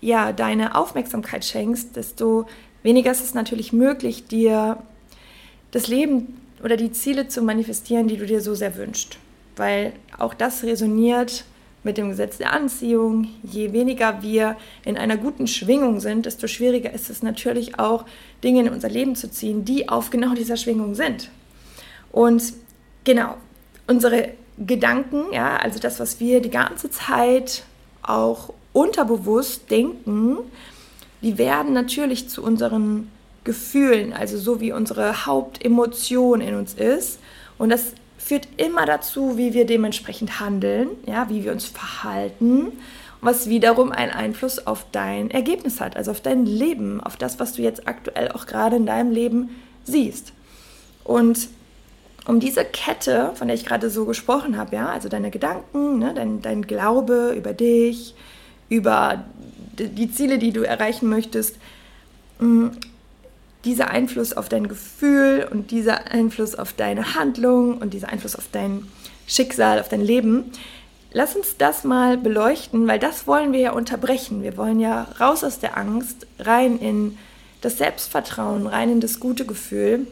ja, 0.00 0.32
deine 0.32 0.74
Aufmerksamkeit 0.74 1.44
schenkst, 1.44 1.96
desto 1.96 2.46
weniger 2.82 3.10
ist 3.10 3.24
es 3.24 3.34
natürlich 3.34 3.72
möglich, 3.72 4.26
dir 4.26 4.78
das 5.70 5.88
Leben 5.88 6.40
oder 6.64 6.78
die 6.78 6.92
Ziele 6.92 7.28
zu 7.28 7.42
manifestieren, 7.42 8.08
die 8.08 8.16
du 8.16 8.24
dir 8.24 8.40
so 8.40 8.54
sehr 8.54 8.76
wünschst. 8.76 9.18
Weil 9.56 9.92
auch 10.18 10.32
das 10.32 10.64
resoniert 10.64 11.44
mit 11.84 11.98
dem 11.98 12.08
Gesetz 12.08 12.38
der 12.38 12.52
Anziehung. 12.52 13.28
Je 13.42 13.74
weniger 13.74 14.22
wir 14.22 14.56
in 14.84 14.96
einer 14.96 15.18
guten 15.18 15.46
Schwingung 15.46 16.00
sind, 16.00 16.24
desto 16.24 16.46
schwieriger 16.46 16.92
ist 16.92 17.10
es 17.10 17.22
natürlich 17.22 17.78
auch, 17.78 18.06
Dinge 18.42 18.62
in 18.62 18.70
unser 18.70 18.88
Leben 18.88 19.14
zu 19.14 19.30
ziehen, 19.30 19.66
die 19.66 19.90
auf 19.90 20.08
genau 20.08 20.34
dieser 20.34 20.56
Schwingung 20.56 20.94
sind. 20.94 21.28
Und 22.10 22.54
genau, 23.04 23.36
unsere 23.86 24.30
Gedanken, 24.58 25.32
ja, 25.32 25.56
also 25.58 25.78
das, 25.78 26.00
was 26.00 26.18
wir 26.18 26.40
die 26.40 26.50
ganze 26.50 26.90
Zeit 26.90 27.64
auch 28.02 28.54
unterbewusst 28.72 29.70
denken, 29.70 30.38
die 31.20 31.36
werden 31.36 31.74
natürlich 31.74 32.28
zu 32.28 32.42
unseren 32.42 33.10
Gefühlen, 33.44 34.12
also 34.12 34.38
so 34.38 34.60
wie 34.60 34.72
unsere 34.72 35.26
Hauptemotion 35.26 36.40
in 36.40 36.54
uns 36.54 36.74
ist. 36.74 37.20
Und 37.58 37.68
das 37.68 37.92
führt 38.18 38.48
immer 38.56 38.86
dazu, 38.86 39.36
wie 39.36 39.52
wir 39.52 39.66
dementsprechend 39.66 40.40
handeln, 40.40 40.88
ja, 41.06 41.28
wie 41.28 41.44
wir 41.44 41.52
uns 41.52 41.66
verhalten, 41.66 42.72
was 43.20 43.48
wiederum 43.48 43.92
einen 43.92 44.12
Einfluss 44.12 44.66
auf 44.66 44.86
dein 44.92 45.30
Ergebnis 45.30 45.80
hat, 45.80 45.96
also 45.96 46.10
auf 46.10 46.20
dein 46.20 46.46
Leben, 46.46 47.02
auf 47.02 47.16
das, 47.16 47.38
was 47.38 47.52
du 47.52 47.62
jetzt 47.62 47.86
aktuell 47.86 48.32
auch 48.32 48.46
gerade 48.46 48.76
in 48.76 48.86
deinem 48.86 49.12
Leben 49.12 49.50
siehst. 49.84 50.32
Und 51.04 51.48
um 52.26 52.40
diese 52.40 52.64
Kette, 52.64 53.32
von 53.34 53.48
der 53.48 53.54
ich 53.54 53.66
gerade 53.66 53.90
so 53.90 54.06
gesprochen 54.06 54.56
habe, 54.56 54.76
ja, 54.76 54.88
also 54.88 55.08
deine 55.08 55.30
Gedanken, 55.30 55.98
ne, 55.98 56.12
dein, 56.14 56.40
dein 56.40 56.62
Glaube 56.66 57.34
über 57.36 57.52
dich, 57.52 58.14
über 58.70 59.24
die 59.78 60.10
Ziele, 60.10 60.38
die 60.38 60.52
du 60.52 60.62
erreichen 60.62 61.08
möchtest, 61.08 61.56
mm, 62.38 62.68
dieser 63.64 63.90
Einfluss 63.90 64.32
auf 64.32 64.48
dein 64.48 64.68
Gefühl 64.68 65.48
und 65.50 65.70
dieser 65.70 66.10
Einfluss 66.10 66.54
auf 66.54 66.72
deine 66.72 67.14
Handlung 67.14 67.78
und 67.78 67.94
dieser 67.94 68.08
Einfluss 68.08 68.36
auf 68.36 68.48
dein 68.52 68.86
Schicksal, 69.26 69.80
auf 69.80 69.88
dein 69.88 70.02
Leben, 70.02 70.50
lass 71.12 71.34
uns 71.34 71.56
das 71.56 71.84
mal 71.84 72.18
beleuchten, 72.18 72.86
weil 72.86 72.98
das 72.98 73.26
wollen 73.26 73.52
wir 73.52 73.60
ja 73.60 73.72
unterbrechen. 73.72 74.42
Wir 74.42 74.56
wollen 74.56 74.80
ja 74.80 75.06
raus 75.18 75.44
aus 75.44 75.58
der 75.58 75.78
Angst, 75.78 76.26
rein 76.38 76.78
in 76.78 77.16
das 77.62 77.78
Selbstvertrauen, 77.78 78.66
rein 78.66 78.90
in 78.90 79.00
das 79.00 79.20
gute 79.20 79.46
Gefühl. 79.46 80.06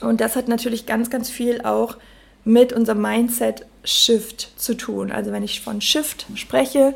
Und 0.00 0.20
das 0.20 0.36
hat 0.36 0.48
natürlich 0.48 0.86
ganz, 0.86 1.08
ganz 1.08 1.30
viel 1.30 1.62
auch 1.62 1.96
mit 2.44 2.72
unserem 2.72 3.00
Mindset-Shift 3.00 4.60
zu 4.60 4.76
tun. 4.76 5.10
Also 5.10 5.32
wenn 5.32 5.42
ich 5.42 5.62
von 5.62 5.80
Shift 5.80 6.26
spreche, 6.34 6.94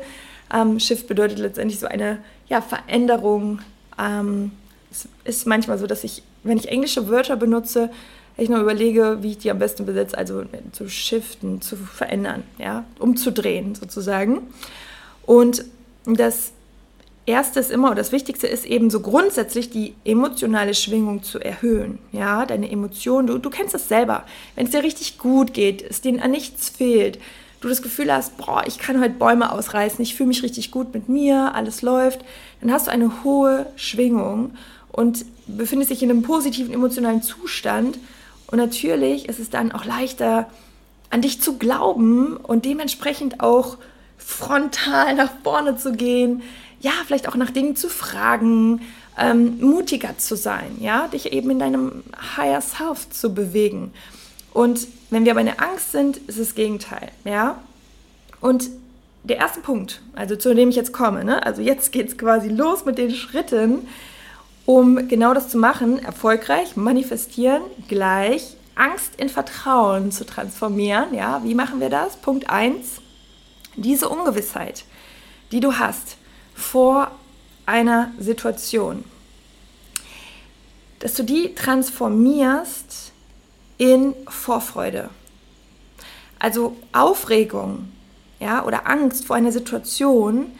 ähm, 0.53 0.79
Shift 0.79 1.07
bedeutet 1.07 1.39
letztendlich 1.39 1.79
so 1.79 1.87
eine 1.87 2.19
ja, 2.47 2.61
Veränderung. 2.61 3.59
Ähm, 3.97 4.51
es 4.91 5.07
ist 5.23 5.47
manchmal 5.47 5.77
so, 5.77 5.87
dass 5.87 6.03
ich, 6.03 6.23
wenn 6.43 6.57
ich 6.57 6.69
englische 6.69 7.07
Wörter 7.07 7.35
benutze, 7.35 7.89
ich 8.37 8.49
nur 8.49 8.59
überlege, 8.59 9.17
wie 9.21 9.31
ich 9.31 9.37
die 9.37 9.51
am 9.51 9.59
besten 9.59 9.85
besetze, 9.85 10.17
also 10.17 10.43
zu 10.71 10.89
shiften, 10.89 11.61
zu 11.61 11.75
verändern, 11.75 12.43
ja, 12.57 12.85
umzudrehen 12.97 13.75
sozusagen. 13.75 14.41
Und 15.25 15.65
das 16.05 16.53
Erste 17.25 17.59
ist 17.59 17.69
immer, 17.69 17.89
oder 17.89 17.97
das 17.97 18.11
Wichtigste 18.11 18.47
ist 18.47 18.65
eben 18.65 18.89
so 18.89 19.01
grundsätzlich 19.01 19.69
die 19.69 19.93
emotionale 20.03 20.73
Schwingung 20.73 21.21
zu 21.21 21.39
erhöhen. 21.39 21.99
Ja, 22.11 22.45
deine 22.45 22.71
Emotionen, 22.71 23.27
du, 23.27 23.37
du 23.37 23.49
kennst 23.49 23.73
das 23.73 23.87
selber. 23.87 24.23
Wenn 24.55 24.65
es 24.65 24.71
dir 24.71 24.83
richtig 24.83 25.19
gut 25.19 25.53
geht, 25.53 25.83
es 25.87 26.01
dir 26.01 26.23
an 26.23 26.31
nichts 26.31 26.69
fehlt, 26.69 27.19
du 27.61 27.67
das 27.67 27.81
Gefühl 27.81 28.11
hast, 28.11 28.37
boah, 28.37 28.63
ich 28.65 28.79
kann 28.79 28.99
heute 28.99 29.13
Bäume 29.13 29.51
ausreißen, 29.51 30.01
ich 30.01 30.15
fühle 30.15 30.29
mich 30.29 30.43
richtig 30.43 30.71
gut 30.71 30.93
mit 30.93 31.09
mir, 31.09 31.53
alles 31.53 31.81
läuft, 31.81 32.21
dann 32.61 32.71
hast 32.71 32.87
du 32.87 32.91
eine 32.91 33.23
hohe 33.23 33.67
Schwingung 33.75 34.51
und 34.99 35.23
befindest 35.47 35.91
dich 35.91 36.03
in 36.03 36.09
einem 36.09 36.23
positiven 36.23 36.73
emotionalen 36.73 37.21
Zustand. 37.21 37.97
Und 38.47 38.57
natürlich 38.57 39.29
ist 39.29 39.39
es 39.39 39.49
dann 39.49 39.71
auch 39.71 39.85
leichter, 39.85 40.49
an 41.09 41.21
dich 41.21 41.41
zu 41.41 41.57
glauben 41.57 42.35
und 42.35 42.65
dementsprechend 42.65 43.39
auch 43.39 43.77
frontal 44.17 45.15
nach 45.15 45.31
vorne 45.41 45.77
zu 45.77 45.93
gehen, 45.93 46.41
ja, 46.81 46.91
vielleicht 47.07 47.29
auch 47.29 47.35
nach 47.35 47.49
Dingen 47.49 47.77
zu 47.77 47.87
fragen, 47.87 48.81
ähm, 49.17 49.61
mutiger 49.61 50.17
zu 50.17 50.35
sein, 50.35 50.75
ja, 50.81 51.07
dich 51.07 51.31
eben 51.31 51.49
in 51.51 51.59
deinem 51.59 52.03
Higher 52.35 52.59
Self 52.59 53.09
zu 53.09 53.33
bewegen. 53.33 53.93
Und 54.51 54.85
wenn 55.11 55.23
wir 55.23 55.31
aber 55.31 55.39
in 55.39 55.45
der 55.45 55.61
Angst 55.61 55.93
sind, 55.93 56.17
ist 56.17 56.37
es 56.37 56.49
das 56.49 56.55
Gegenteil, 56.55 57.09
ja. 57.23 57.57
Und 58.41 58.69
der 59.23 59.37
erste 59.37 59.61
Punkt, 59.61 60.01
also 60.13 60.35
zu 60.35 60.53
dem 60.53 60.67
ich 60.67 60.75
jetzt 60.75 60.91
komme, 60.91 61.23
ne? 61.23 61.45
also 61.45 61.61
jetzt 61.61 61.93
geht 61.93 62.09
es 62.09 62.17
quasi 62.17 62.49
los 62.49 62.83
mit 62.83 62.97
den 62.97 63.11
Schritten, 63.11 63.87
um 64.69 65.07
genau 65.07 65.33
das 65.33 65.49
zu 65.49 65.57
machen, 65.57 65.97
erfolgreich 65.97 66.75
manifestieren, 66.75 67.63
gleich 67.87 68.55
Angst 68.75 69.15
in 69.17 69.27
Vertrauen 69.27 70.11
zu 70.11 70.27
transformieren. 70.27 71.11
Ja, 71.15 71.41
wie 71.43 71.55
machen 71.55 71.79
wir 71.79 71.89
das? 71.89 72.17
Punkt 72.17 72.51
1, 72.51 73.01
diese 73.77 74.07
Ungewissheit, 74.09 74.85
die 75.51 75.59
du 75.59 75.79
hast, 75.79 76.17
vor 76.53 77.09
einer 77.65 78.11
Situation. 78.19 79.03
Dass 80.99 81.15
du 81.15 81.23
die 81.23 81.55
transformierst 81.55 83.11
in 83.79 84.13
Vorfreude. 84.27 85.09
Also 86.37 86.77
Aufregung 86.91 87.91
ja, 88.39 88.63
oder 88.63 88.87
Angst 88.87 89.25
vor 89.25 89.35
einer 89.35 89.51
Situation 89.51 90.51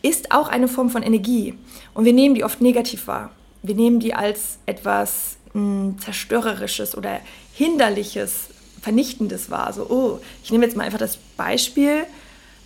ist 0.00 0.32
auch 0.32 0.48
eine 0.48 0.68
Form 0.68 0.88
von 0.88 1.02
Energie. 1.02 1.52
Und 1.92 2.06
wir 2.06 2.14
nehmen 2.14 2.34
die 2.34 2.44
oft 2.44 2.62
negativ 2.62 3.06
wahr. 3.08 3.30
Wir 3.62 3.74
nehmen 3.74 4.00
die 4.00 4.14
als 4.14 4.58
etwas 4.66 5.36
mh, 5.52 5.60
hm, 5.60 5.98
Zerstörerisches 5.98 6.96
oder 6.96 7.20
Hinderliches, 7.54 8.48
Vernichtendes 8.80 9.50
wahr. 9.50 9.72
So, 9.72 9.86
oh, 9.88 10.18
ich 10.42 10.50
nehme 10.50 10.64
jetzt 10.64 10.76
mal 10.76 10.84
einfach 10.84 10.98
das 10.98 11.18
Beispiel. 11.36 12.04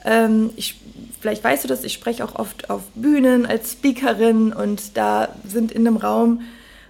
Ähm, 0.05 0.50
ich 0.57 0.76
vielleicht 1.21 1.43
weißt 1.43 1.65
du 1.65 1.69
das, 1.69 1.85
ich 1.85 1.93
spreche 1.93 2.25
auch 2.25 2.37
oft 2.37 2.71
auf 2.71 2.83
Bühnen 2.95 3.47
als 3.47 3.73
Speakerin 3.73 4.53
und 4.53 4.97
da 4.97 5.29
sind 5.45 5.73
in 5.73 5.87
einem 5.87 5.97
Raum 5.97 6.43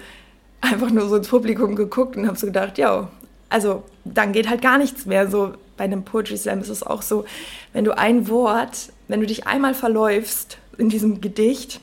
einfach 0.60 0.90
nur 0.90 1.08
so 1.08 1.16
ins 1.16 1.28
Publikum 1.28 1.76
geguckt 1.76 2.16
und 2.16 2.26
habe 2.26 2.38
so 2.38 2.46
gedacht, 2.46 2.78
ja, 2.78 3.08
also 3.48 3.82
dann 4.04 4.32
geht 4.32 4.48
halt 4.48 4.62
gar 4.62 4.78
nichts 4.78 5.06
mehr. 5.06 5.30
So 5.30 5.54
bei 5.76 5.84
einem 5.84 6.04
Poetry 6.04 6.36
Slam 6.36 6.60
ist 6.60 6.68
es 6.68 6.82
auch 6.82 7.02
so, 7.02 7.24
wenn 7.72 7.84
du 7.84 7.96
ein 7.96 8.28
Wort, 8.28 8.92
wenn 9.12 9.20
du 9.20 9.26
dich 9.26 9.46
einmal 9.46 9.74
verläufst 9.74 10.56
in 10.78 10.88
diesem 10.88 11.20
Gedicht, 11.20 11.80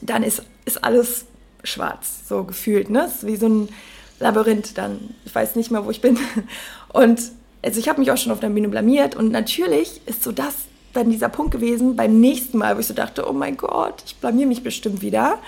dann 0.00 0.22
ist, 0.22 0.42
ist 0.64 0.84
alles 0.84 1.24
schwarz, 1.64 2.28
so 2.28 2.44
gefühlt, 2.44 2.90
ne? 2.90 3.06
Ist 3.06 3.26
wie 3.26 3.34
so 3.34 3.48
ein 3.48 3.68
Labyrinth 4.20 4.78
dann. 4.78 5.16
Ich 5.24 5.34
weiß 5.34 5.56
nicht 5.56 5.72
mehr, 5.72 5.84
wo 5.84 5.90
ich 5.90 6.00
bin. 6.00 6.16
Und 6.92 7.20
also 7.64 7.80
ich 7.80 7.88
habe 7.88 7.98
mich 7.98 8.12
auch 8.12 8.16
schon 8.16 8.30
auf 8.30 8.38
der 8.38 8.50
Bühne 8.50 8.68
blamiert 8.68 9.16
und 9.16 9.32
natürlich 9.32 10.02
ist 10.06 10.22
so 10.22 10.32
das 10.32 10.54
dann 10.92 11.10
dieser 11.10 11.30
Punkt 11.30 11.50
gewesen 11.50 11.96
beim 11.96 12.20
nächsten 12.20 12.58
Mal, 12.58 12.76
wo 12.76 12.80
ich 12.80 12.86
so 12.86 12.94
dachte, 12.94 13.28
oh 13.28 13.32
mein 13.32 13.56
Gott, 13.56 14.02
ich 14.06 14.16
blamier 14.16 14.46
mich 14.46 14.62
bestimmt 14.62 15.02
wieder. 15.02 15.38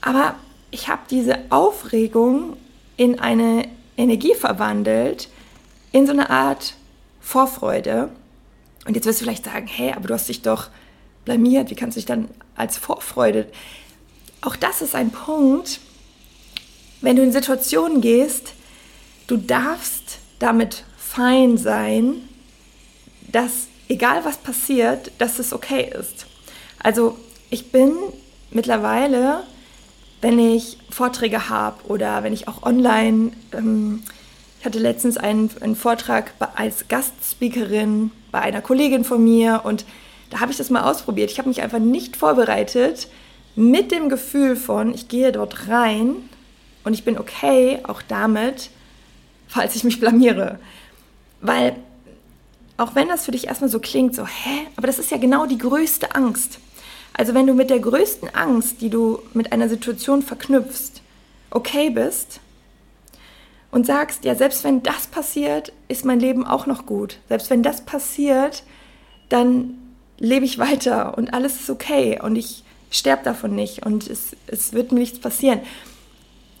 Aber 0.00 0.36
ich 0.70 0.88
habe 0.88 1.02
diese 1.10 1.40
Aufregung 1.50 2.56
in 2.96 3.18
eine 3.18 3.68
Energie 3.96 4.34
verwandelt, 4.34 5.28
in 5.92 6.06
so 6.06 6.12
eine 6.12 6.30
Art 6.30 6.74
Vorfreude. 7.20 8.08
Und 8.86 8.94
jetzt 8.94 9.04
wirst 9.04 9.20
du 9.20 9.24
vielleicht 9.24 9.44
sagen, 9.44 9.66
hey, 9.66 9.92
aber 9.92 10.08
du 10.08 10.14
hast 10.14 10.28
dich 10.28 10.42
doch 10.42 10.68
blamiert, 11.24 11.70
wie 11.70 11.74
kannst 11.74 11.96
du 11.96 11.98
dich 11.98 12.06
dann 12.06 12.28
als 12.54 12.78
Vorfreude? 12.78 13.46
Auch 14.40 14.56
das 14.56 14.80
ist 14.80 14.94
ein 14.94 15.10
Punkt, 15.10 15.80
wenn 17.00 17.16
du 17.16 17.22
in 17.22 17.32
Situationen 17.32 18.00
gehst, 18.00 18.54
du 19.26 19.36
darfst 19.36 20.18
damit 20.38 20.84
fein 20.96 21.58
sein, 21.58 22.28
dass 23.30 23.66
egal 23.88 24.24
was 24.24 24.38
passiert, 24.38 25.10
dass 25.18 25.38
es 25.38 25.52
okay 25.52 25.92
ist. 25.98 26.26
Also 26.78 27.18
ich 27.50 27.72
bin 27.72 27.92
mittlerweile, 28.50 29.42
wenn 30.20 30.38
ich 30.38 30.78
Vorträge 30.90 31.48
habe 31.48 31.84
oder 31.88 32.22
wenn 32.22 32.32
ich 32.32 32.48
auch 32.48 32.62
online, 32.62 33.32
ähm, 33.52 34.02
hatte 34.66 34.78
letztens 34.78 35.16
einen, 35.16 35.48
einen 35.60 35.76
Vortrag 35.76 36.32
als 36.56 36.88
Gastspeakerin 36.88 38.10
bei 38.30 38.40
einer 38.40 38.60
Kollegin 38.60 39.04
von 39.04 39.24
mir 39.24 39.62
und 39.64 39.86
da 40.28 40.40
habe 40.40 40.50
ich 40.50 40.58
das 40.58 40.68
mal 40.68 40.82
ausprobiert. 40.82 41.30
Ich 41.30 41.38
habe 41.38 41.48
mich 41.48 41.62
einfach 41.62 41.78
nicht 41.78 42.16
vorbereitet 42.16 43.08
mit 43.54 43.92
dem 43.92 44.08
Gefühl 44.10 44.56
von, 44.56 44.92
ich 44.92 45.08
gehe 45.08 45.32
dort 45.32 45.68
rein 45.68 46.16
und 46.84 46.92
ich 46.92 47.04
bin 47.04 47.16
okay 47.16 47.78
auch 47.84 48.02
damit, 48.02 48.70
falls 49.48 49.76
ich 49.76 49.84
mich 49.84 50.00
blamiere. 50.00 50.58
Weil 51.40 51.76
auch 52.76 52.94
wenn 52.94 53.08
das 53.08 53.24
für 53.24 53.30
dich 53.30 53.46
erstmal 53.46 53.70
so 53.70 53.78
klingt, 53.78 54.14
so, 54.14 54.26
hä, 54.26 54.66
aber 54.76 54.86
das 54.86 54.98
ist 54.98 55.10
ja 55.10 55.16
genau 55.16 55.46
die 55.46 55.58
größte 55.58 56.14
Angst. 56.14 56.58
Also 57.14 57.32
wenn 57.32 57.46
du 57.46 57.54
mit 57.54 57.70
der 57.70 57.78
größten 57.80 58.34
Angst, 58.34 58.82
die 58.82 58.90
du 58.90 59.20
mit 59.32 59.52
einer 59.52 59.70
Situation 59.70 60.22
verknüpfst, 60.22 61.00
okay 61.50 61.88
bist 61.88 62.40
und 63.70 63.86
sagst, 63.86 64.24
ja, 64.24 64.34
selbst 64.34 64.64
wenn 64.64 64.82
das 64.82 65.06
passiert, 65.06 65.72
ist 65.88 66.04
mein 66.04 66.20
Leben 66.20 66.46
auch 66.46 66.66
noch 66.66 66.86
gut. 66.86 67.18
Selbst 67.28 67.50
wenn 67.50 67.62
das 67.62 67.80
passiert, 67.80 68.62
dann 69.28 69.74
lebe 70.18 70.44
ich 70.44 70.58
weiter 70.58 71.16
und 71.18 71.34
alles 71.34 71.60
ist 71.60 71.70
okay 71.70 72.18
und 72.22 72.36
ich 72.36 72.64
sterbe 72.90 73.24
davon 73.24 73.54
nicht 73.54 73.84
und 73.84 74.08
es, 74.08 74.36
es 74.46 74.72
wird 74.72 74.92
mir 74.92 75.00
nichts 75.00 75.18
passieren. 75.18 75.60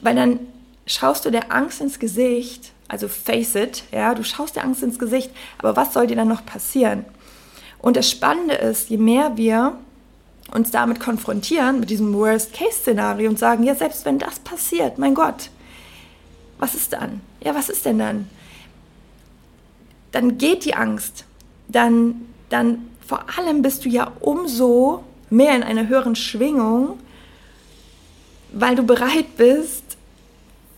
Weil 0.00 0.14
dann 0.14 0.40
schaust 0.86 1.24
du 1.24 1.30
der 1.30 1.52
Angst 1.52 1.80
ins 1.80 1.98
Gesicht, 1.98 2.72
also 2.88 3.08
face 3.08 3.54
it, 3.54 3.84
ja, 3.92 4.14
du 4.14 4.22
schaust 4.22 4.56
der 4.56 4.64
Angst 4.64 4.82
ins 4.82 4.98
Gesicht, 4.98 5.30
aber 5.58 5.76
was 5.76 5.92
soll 5.92 6.06
dir 6.06 6.16
dann 6.16 6.28
noch 6.28 6.44
passieren? 6.44 7.04
Und 7.78 7.96
das 7.96 8.10
Spannende 8.10 8.54
ist, 8.54 8.90
je 8.90 8.98
mehr 8.98 9.36
wir 9.36 9.78
uns 10.52 10.70
damit 10.70 11.00
konfrontieren, 11.00 11.80
mit 11.80 11.90
diesem 11.90 12.12
Worst-Case-Szenario 12.14 13.28
und 13.28 13.38
sagen, 13.38 13.64
ja, 13.64 13.74
selbst 13.74 14.04
wenn 14.04 14.18
das 14.18 14.38
passiert, 14.38 14.98
mein 14.98 15.14
Gott, 15.14 15.50
was 16.58 16.74
ist 16.74 16.92
dann? 16.92 17.20
Ja, 17.42 17.54
was 17.54 17.68
ist 17.68 17.84
denn 17.84 17.98
dann? 17.98 18.28
Dann 20.12 20.38
geht 20.38 20.64
die 20.64 20.74
Angst. 20.74 21.24
Dann, 21.68 22.26
dann 22.48 22.88
vor 23.06 23.24
allem 23.36 23.62
bist 23.62 23.84
du 23.84 23.88
ja 23.88 24.12
umso 24.20 25.04
mehr 25.30 25.54
in 25.54 25.62
einer 25.62 25.88
höheren 25.88 26.16
Schwingung, 26.16 26.98
weil 28.52 28.76
du 28.76 28.84
bereit 28.84 29.36
bist 29.36 29.82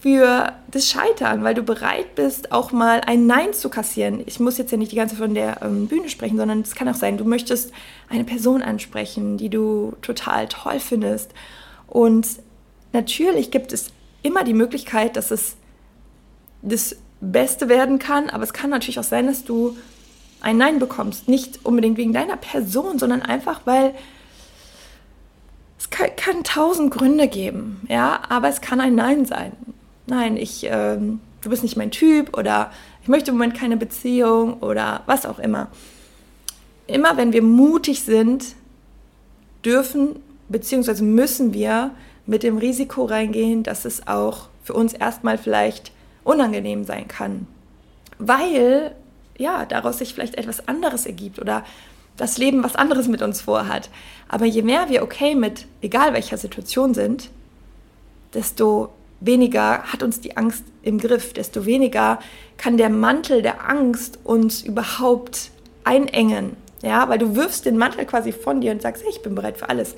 für 0.00 0.52
das 0.70 0.88
Scheitern, 0.88 1.42
weil 1.42 1.54
du 1.54 1.62
bereit 1.62 2.14
bist, 2.14 2.52
auch 2.52 2.70
mal 2.70 3.00
ein 3.00 3.26
Nein 3.26 3.52
zu 3.52 3.68
kassieren. 3.68 4.22
Ich 4.26 4.38
muss 4.38 4.58
jetzt 4.58 4.70
ja 4.70 4.78
nicht 4.78 4.92
die 4.92 4.96
ganze 4.96 5.16
von 5.16 5.34
der 5.34 5.60
ähm, 5.62 5.88
Bühne 5.88 6.08
sprechen, 6.08 6.36
sondern 6.36 6.60
es 6.60 6.74
kann 6.74 6.88
auch 6.88 6.94
sein, 6.94 7.18
du 7.18 7.24
möchtest 7.24 7.72
eine 8.08 8.24
Person 8.24 8.62
ansprechen, 8.62 9.38
die 9.38 9.48
du 9.48 9.94
total 10.02 10.46
toll 10.48 10.78
findest. 10.78 11.32
Und 11.88 12.28
natürlich 12.92 13.50
gibt 13.50 13.72
es 13.72 13.90
immer 14.22 14.44
die 14.44 14.54
Möglichkeit, 14.54 15.16
dass 15.16 15.30
es 15.30 15.56
das 16.62 16.96
Beste 17.20 17.68
werden 17.68 17.98
kann, 17.98 18.30
aber 18.30 18.44
es 18.44 18.52
kann 18.52 18.70
natürlich 18.70 18.98
auch 18.98 19.04
sein, 19.04 19.26
dass 19.26 19.44
du 19.44 19.76
ein 20.40 20.56
Nein 20.56 20.78
bekommst. 20.78 21.28
Nicht 21.28 21.64
unbedingt 21.64 21.98
wegen 21.98 22.12
deiner 22.12 22.36
Person, 22.36 22.98
sondern 22.98 23.22
einfach, 23.22 23.62
weil 23.64 23.94
es 25.78 25.90
kann, 25.90 26.10
kann 26.16 26.44
tausend 26.44 26.92
Gründe 26.92 27.28
geben, 27.28 27.86
ja, 27.88 28.20
aber 28.28 28.48
es 28.48 28.60
kann 28.60 28.80
ein 28.80 28.94
Nein 28.94 29.26
sein 29.26 29.52
nein, 30.08 30.36
ich, 30.36 30.64
äh, 30.64 30.96
du 30.96 31.50
bist 31.50 31.62
nicht 31.62 31.76
mein 31.76 31.90
Typ 31.90 32.36
oder 32.36 32.72
ich 33.02 33.08
möchte 33.08 33.30
im 33.30 33.36
Moment 33.36 33.56
keine 33.56 33.76
Beziehung 33.76 34.54
oder 34.60 35.02
was 35.06 35.26
auch 35.26 35.38
immer. 35.38 35.68
Immer 36.86 37.16
wenn 37.16 37.32
wir 37.32 37.42
mutig 37.42 38.02
sind, 38.02 38.54
dürfen 39.64 40.16
bzw. 40.48 41.02
müssen 41.02 41.52
wir 41.52 41.92
mit 42.26 42.42
dem 42.42 42.58
Risiko 42.58 43.04
reingehen, 43.04 43.62
dass 43.62 43.84
es 43.84 44.06
auch 44.06 44.48
für 44.62 44.74
uns 44.74 44.92
erstmal 44.92 45.38
vielleicht 45.38 45.92
unangenehm 46.28 46.84
sein 46.84 47.08
kann. 47.08 47.46
Weil 48.18 48.94
ja, 49.38 49.64
daraus 49.64 49.98
sich 49.98 50.14
vielleicht 50.14 50.34
etwas 50.34 50.68
anderes 50.68 51.06
ergibt 51.06 51.38
oder 51.38 51.64
das 52.16 52.36
Leben 52.36 52.64
was 52.64 52.74
anderes 52.74 53.08
mit 53.08 53.22
uns 53.22 53.40
vorhat. 53.40 53.88
Aber 54.28 54.44
je 54.44 54.62
mehr 54.62 54.88
wir 54.88 55.02
okay 55.02 55.34
mit 55.34 55.66
egal 55.80 56.12
welcher 56.12 56.36
Situation 56.36 56.92
sind, 56.92 57.30
desto 58.34 58.90
weniger 59.20 59.84
hat 59.84 60.02
uns 60.02 60.20
die 60.20 60.36
Angst 60.36 60.64
im 60.82 60.98
Griff, 60.98 61.32
desto 61.32 61.64
weniger 61.64 62.18
kann 62.56 62.76
der 62.76 62.90
Mantel 62.90 63.40
der 63.40 63.68
Angst 63.68 64.18
uns 64.24 64.62
überhaupt 64.62 65.50
einengen. 65.84 66.56
Ja, 66.82 67.08
weil 67.08 67.18
du 67.18 67.34
wirfst 67.34 67.64
den 67.64 67.76
Mantel 67.76 68.04
quasi 68.04 68.32
von 68.32 68.60
dir 68.60 68.72
und 68.72 68.82
sagst, 68.82 69.02
hey, 69.02 69.10
ich 69.10 69.22
bin 69.22 69.34
bereit 69.34 69.56
für 69.56 69.68
alles. 69.68 69.96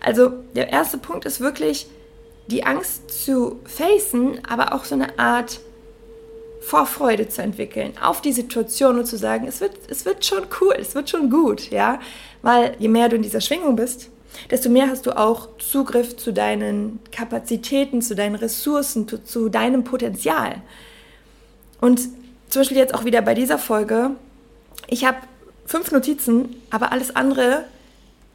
Also 0.00 0.30
der 0.54 0.70
erste 0.70 0.98
Punkt 0.98 1.24
ist 1.24 1.40
wirklich, 1.40 1.88
die 2.46 2.64
Angst 2.64 3.24
zu 3.24 3.60
facen, 3.64 4.40
aber 4.48 4.74
auch 4.74 4.84
so 4.84 4.94
eine 4.94 5.18
Art 5.18 5.60
Vorfreude 6.60 7.28
zu 7.28 7.42
entwickeln 7.42 7.92
auf 8.02 8.20
die 8.20 8.32
Situation 8.32 8.98
und 8.98 9.06
zu 9.06 9.16
sagen, 9.16 9.46
es 9.46 9.60
wird, 9.60 9.72
es 9.88 10.04
wird 10.04 10.24
schon 10.24 10.44
cool, 10.60 10.74
es 10.78 10.94
wird 10.94 11.08
schon 11.08 11.30
gut, 11.30 11.70
ja. 11.70 12.00
Weil 12.42 12.76
je 12.78 12.88
mehr 12.88 13.08
du 13.08 13.16
in 13.16 13.22
dieser 13.22 13.40
Schwingung 13.40 13.76
bist, 13.76 14.10
desto 14.50 14.68
mehr 14.68 14.88
hast 14.88 15.06
du 15.06 15.16
auch 15.16 15.48
Zugriff 15.58 16.16
zu 16.16 16.32
deinen 16.32 17.00
Kapazitäten, 17.10 18.02
zu 18.02 18.14
deinen 18.14 18.34
Ressourcen, 18.34 19.08
zu, 19.08 19.24
zu 19.24 19.48
deinem 19.48 19.84
Potenzial. 19.84 20.62
Und 21.80 22.00
zum 22.48 22.60
Beispiel 22.60 22.76
jetzt 22.76 22.94
auch 22.94 23.04
wieder 23.04 23.22
bei 23.22 23.34
dieser 23.34 23.58
Folge, 23.58 24.10
ich 24.86 25.04
habe 25.04 25.18
fünf 25.66 25.92
Notizen, 25.92 26.56
aber 26.70 26.92
alles 26.92 27.14
andere 27.16 27.64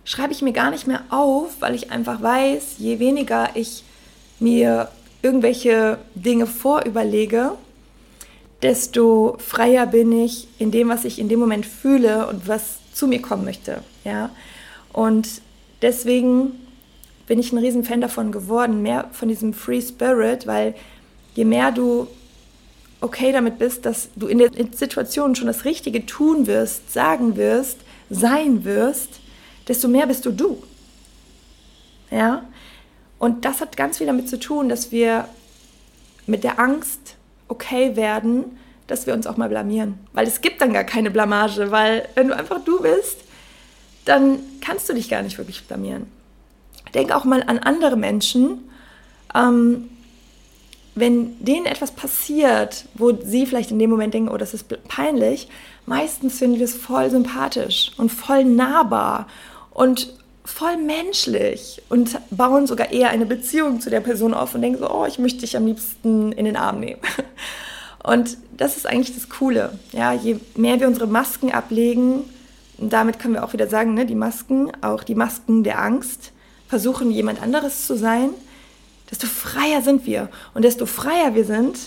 schreibe 0.04 0.34
ich 0.34 0.42
mir 0.42 0.54
gar 0.54 0.72
nicht 0.72 0.88
mehr 0.88 1.04
auf, 1.10 1.58
weil 1.60 1.76
ich 1.76 1.92
einfach 1.92 2.22
weiß, 2.22 2.76
je 2.78 3.00
weniger 3.00 3.50
ich 3.56 3.84
mir 4.40 4.90
irgendwelche 5.22 5.98
Dinge 6.14 6.48
vorüberlege, 6.48 7.54
desto 8.62 9.38
freier 9.40 9.86
bin 9.86 10.12
ich 10.12 10.48
in 10.60 10.72
dem, 10.72 10.90
was 10.90 11.06
ich 11.06 11.20
in 11.20 11.30
dem 11.30 11.40
Moment 11.40 11.66
fühle 11.66 12.28
und 12.28 12.48
was 12.48 12.78
zu 12.94 13.08
mir 13.08 13.22
kommen 13.22 13.46
möchte. 13.46 13.82
Ja? 14.04 14.30
Und 14.94 15.42
deswegen 15.82 16.54
bin 17.28 17.40
ich 17.40 17.52
ein 17.52 17.58
Riesenfan 17.58 18.02
davon 18.02 18.32
geworden, 18.32 18.82
mehr 18.82 19.10
von 19.12 19.28
diesem 19.28 19.54
Free 19.54 19.82
Spirit, 19.82 20.48
weil 20.48 20.76
je 21.34 21.46
mehr 21.46 21.72
du 21.72 22.08
okay 23.02 23.32
damit 23.32 23.60
bist, 23.60 23.86
dass 23.86 24.10
du 24.16 24.28
in 24.28 24.38
der 24.40 24.52
Situation 24.72 25.36
schon 25.36 25.48
das 25.48 25.66
Richtige 25.66 26.06
tun 26.06 26.48
wirst, 26.48 26.92
sagen 26.92 27.36
wirst, 27.36 27.80
sein 28.10 28.64
wirst, 28.64 29.20
desto 29.68 29.88
mehr 29.88 30.08
bist 30.08 30.26
du 30.26 30.32
du. 30.32 30.64
Ja? 32.12 32.46
Und 33.20 33.46
das 33.46 33.62
hat 33.62 33.78
ganz 33.78 33.98
viel 33.98 34.08
damit 34.08 34.30
zu 34.30 34.40
tun, 34.40 34.70
dass 34.70 34.92
wir 34.92 35.28
mit 36.26 36.44
der 36.44 36.60
Angst 36.60 37.15
okay 37.48 37.96
werden, 37.96 38.58
dass 38.88 39.08
wir 39.08 39.14
uns 39.14 39.28
auch 39.28 39.38
mal 39.38 39.50
blamieren. 39.50 40.00
Weil 40.14 40.28
es 40.28 40.42
gibt 40.42 40.62
dann 40.62 40.74
gar 40.74 40.84
keine 40.84 41.12
Blamage, 41.12 41.72
weil 41.72 42.08
wenn 42.16 42.28
du 42.28 42.36
einfach 42.36 42.64
du 42.64 42.82
bist, 42.82 43.20
dann 44.06 44.40
kannst 44.62 44.88
du 44.90 44.94
dich 44.94 45.10
gar 45.10 45.24
nicht 45.24 45.38
wirklich 45.38 45.64
blamieren. 45.66 46.08
Denk 46.94 47.12
auch 47.12 47.26
mal 47.26 47.44
an 47.44 47.60
andere 47.60 47.98
Menschen. 47.98 48.70
Ähm, 49.34 49.90
wenn 50.96 51.44
denen 51.44 51.66
etwas 51.66 51.92
passiert, 51.92 52.86
wo 52.94 53.12
sie 53.12 53.46
vielleicht 53.46 53.72
in 53.72 53.80
dem 53.80 53.90
Moment 53.90 54.14
denken, 54.14 54.30
oh, 54.30 54.38
das 54.38 54.54
ist 54.54 54.74
peinlich, 54.88 55.50
meistens 55.86 56.40
finden 56.40 56.58
wir 56.58 56.66
es 56.66 56.76
voll 56.76 57.10
sympathisch 57.10 57.92
und 57.98 58.12
voll 58.12 58.46
nahbar 58.46 59.28
und 59.72 60.14
voll 60.46 60.78
menschlich 60.78 61.82
und 61.90 62.20
bauen 62.30 62.68
sogar 62.68 62.92
eher 62.92 63.10
eine 63.10 63.26
Beziehung 63.26 63.82
zu 63.82 63.90
der 63.90 64.00
Person 64.00 64.34
auf 64.34 64.56
und 64.56 64.62
denken 64.62 64.80
so, 64.80 64.90
oh, 64.90 65.06
ich 65.06 65.20
möchte 65.20 65.42
dich 65.42 65.58
am 65.58 65.66
liebsten 65.66 66.32
in 66.32 66.46
den 66.46 66.56
Arm 66.56 66.80
nehmen. 66.80 67.02
Und 68.04 68.38
das 68.56 68.78
ist 68.78 68.86
eigentlich 68.86 69.16
das 69.16 69.30
Coole. 69.30 69.80
Ja, 69.92 70.14
je 70.14 70.38
mehr 70.56 70.80
wir 70.80 70.88
unsere 70.88 71.08
Masken 71.08 71.52
ablegen, 71.52 72.24
und 72.78 72.94
damit 72.94 73.18
können 73.18 73.34
wir 73.34 73.44
auch 73.44 73.54
wieder 73.54 73.68
sagen, 73.68 73.96
ne, 73.96 74.06
die 74.06 74.14
Masken, 74.14 74.72
auch 74.84 75.04
die 75.04 75.16
Masken 75.16 75.64
der 75.64 75.82
Angst, 75.82 76.32
versuchen 76.68 77.10
jemand 77.10 77.42
anderes 77.42 77.88
zu 77.88 77.98
sein, 77.98 78.30
desto 79.10 79.26
freier 79.26 79.82
sind 79.82 80.06
wir. 80.06 80.30
Und 80.54 80.64
desto 80.66 80.86
freier 80.86 81.34
wir 81.34 81.46
sind, 81.46 81.78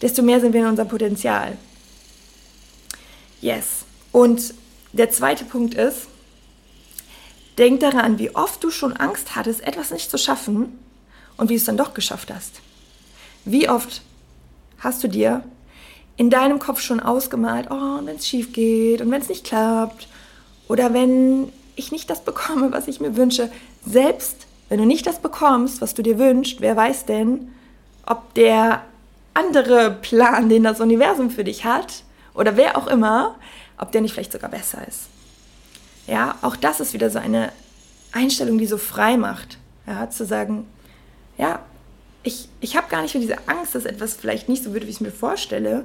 desto 0.00 0.22
mehr 0.22 0.40
sind 0.40 0.52
wir 0.52 0.62
in 0.62 0.66
unserem 0.66 0.88
Potenzial. 0.88 1.56
Yes. 3.40 3.84
Und 4.10 4.54
der 4.92 5.10
zweite 5.10 5.44
Punkt 5.44 5.74
ist, 5.74 6.08
denk 7.58 7.80
daran, 7.80 8.18
wie 8.18 8.34
oft 8.34 8.62
du 8.62 8.70
schon 8.70 8.92
Angst 8.94 9.36
hattest, 9.36 9.62
etwas 9.62 9.90
nicht 9.90 10.10
zu 10.10 10.18
schaffen 10.18 10.78
und 11.36 11.48
wie 11.48 11.54
du 11.54 11.58
es 11.58 11.64
dann 11.64 11.76
doch 11.76 11.94
geschafft 11.94 12.32
hast. 12.32 12.60
Wie 13.44 13.68
oft 13.68 14.02
hast 14.78 15.02
du 15.02 15.08
dir 15.08 15.42
in 16.16 16.30
deinem 16.30 16.58
Kopf 16.58 16.80
schon 16.80 17.00
ausgemalt, 17.00 17.68
oh, 17.70 18.00
wenn 18.04 18.16
es 18.16 18.26
schief 18.28 18.52
geht 18.52 19.00
und 19.00 19.10
wenn 19.10 19.22
es 19.22 19.28
nicht 19.28 19.44
klappt 19.44 20.08
oder 20.68 20.92
wenn 20.94 21.52
ich 21.76 21.92
nicht 21.92 22.10
das 22.10 22.22
bekomme, 22.22 22.72
was 22.72 22.88
ich 22.88 23.00
mir 23.00 23.16
wünsche. 23.16 23.50
Selbst 23.84 24.46
wenn 24.68 24.78
du 24.78 24.86
nicht 24.86 25.06
das 25.06 25.18
bekommst, 25.18 25.80
was 25.80 25.94
du 25.94 26.02
dir 26.02 26.18
wünschst, 26.18 26.60
wer 26.60 26.76
weiß 26.76 27.06
denn, 27.06 27.52
ob 28.06 28.34
der 28.34 28.82
andere 29.34 29.90
Plan, 29.90 30.48
den 30.48 30.64
das 30.64 30.80
Universum 30.80 31.30
für 31.30 31.44
dich 31.44 31.64
hat, 31.64 32.04
oder 32.34 32.56
wer 32.56 32.76
auch 32.76 32.86
immer, 32.86 33.36
ob 33.78 33.92
der 33.92 34.00
nicht 34.00 34.14
vielleicht 34.14 34.32
sogar 34.32 34.50
besser 34.50 34.86
ist. 34.86 35.08
Ja, 36.06 36.38
auch 36.42 36.56
das 36.56 36.80
ist 36.80 36.92
wieder 36.92 37.10
so 37.10 37.18
eine 37.18 37.52
Einstellung, 38.12 38.58
die 38.58 38.66
so 38.66 38.78
frei 38.78 39.16
macht. 39.16 39.58
Ja, 39.86 40.08
zu 40.10 40.24
sagen, 40.24 40.66
ja, 41.38 41.60
ich, 42.22 42.48
ich 42.60 42.76
habe 42.76 42.88
gar 42.88 43.02
nicht 43.02 43.14
mehr 43.14 43.20
diese 43.20 43.48
Angst, 43.48 43.74
dass 43.74 43.84
etwas 43.84 44.14
vielleicht 44.14 44.48
nicht 44.48 44.62
so 44.62 44.74
wird, 44.74 44.84
wie 44.84 44.90
ich 44.90 44.96
es 44.96 45.00
mir 45.00 45.10
vorstelle, 45.10 45.84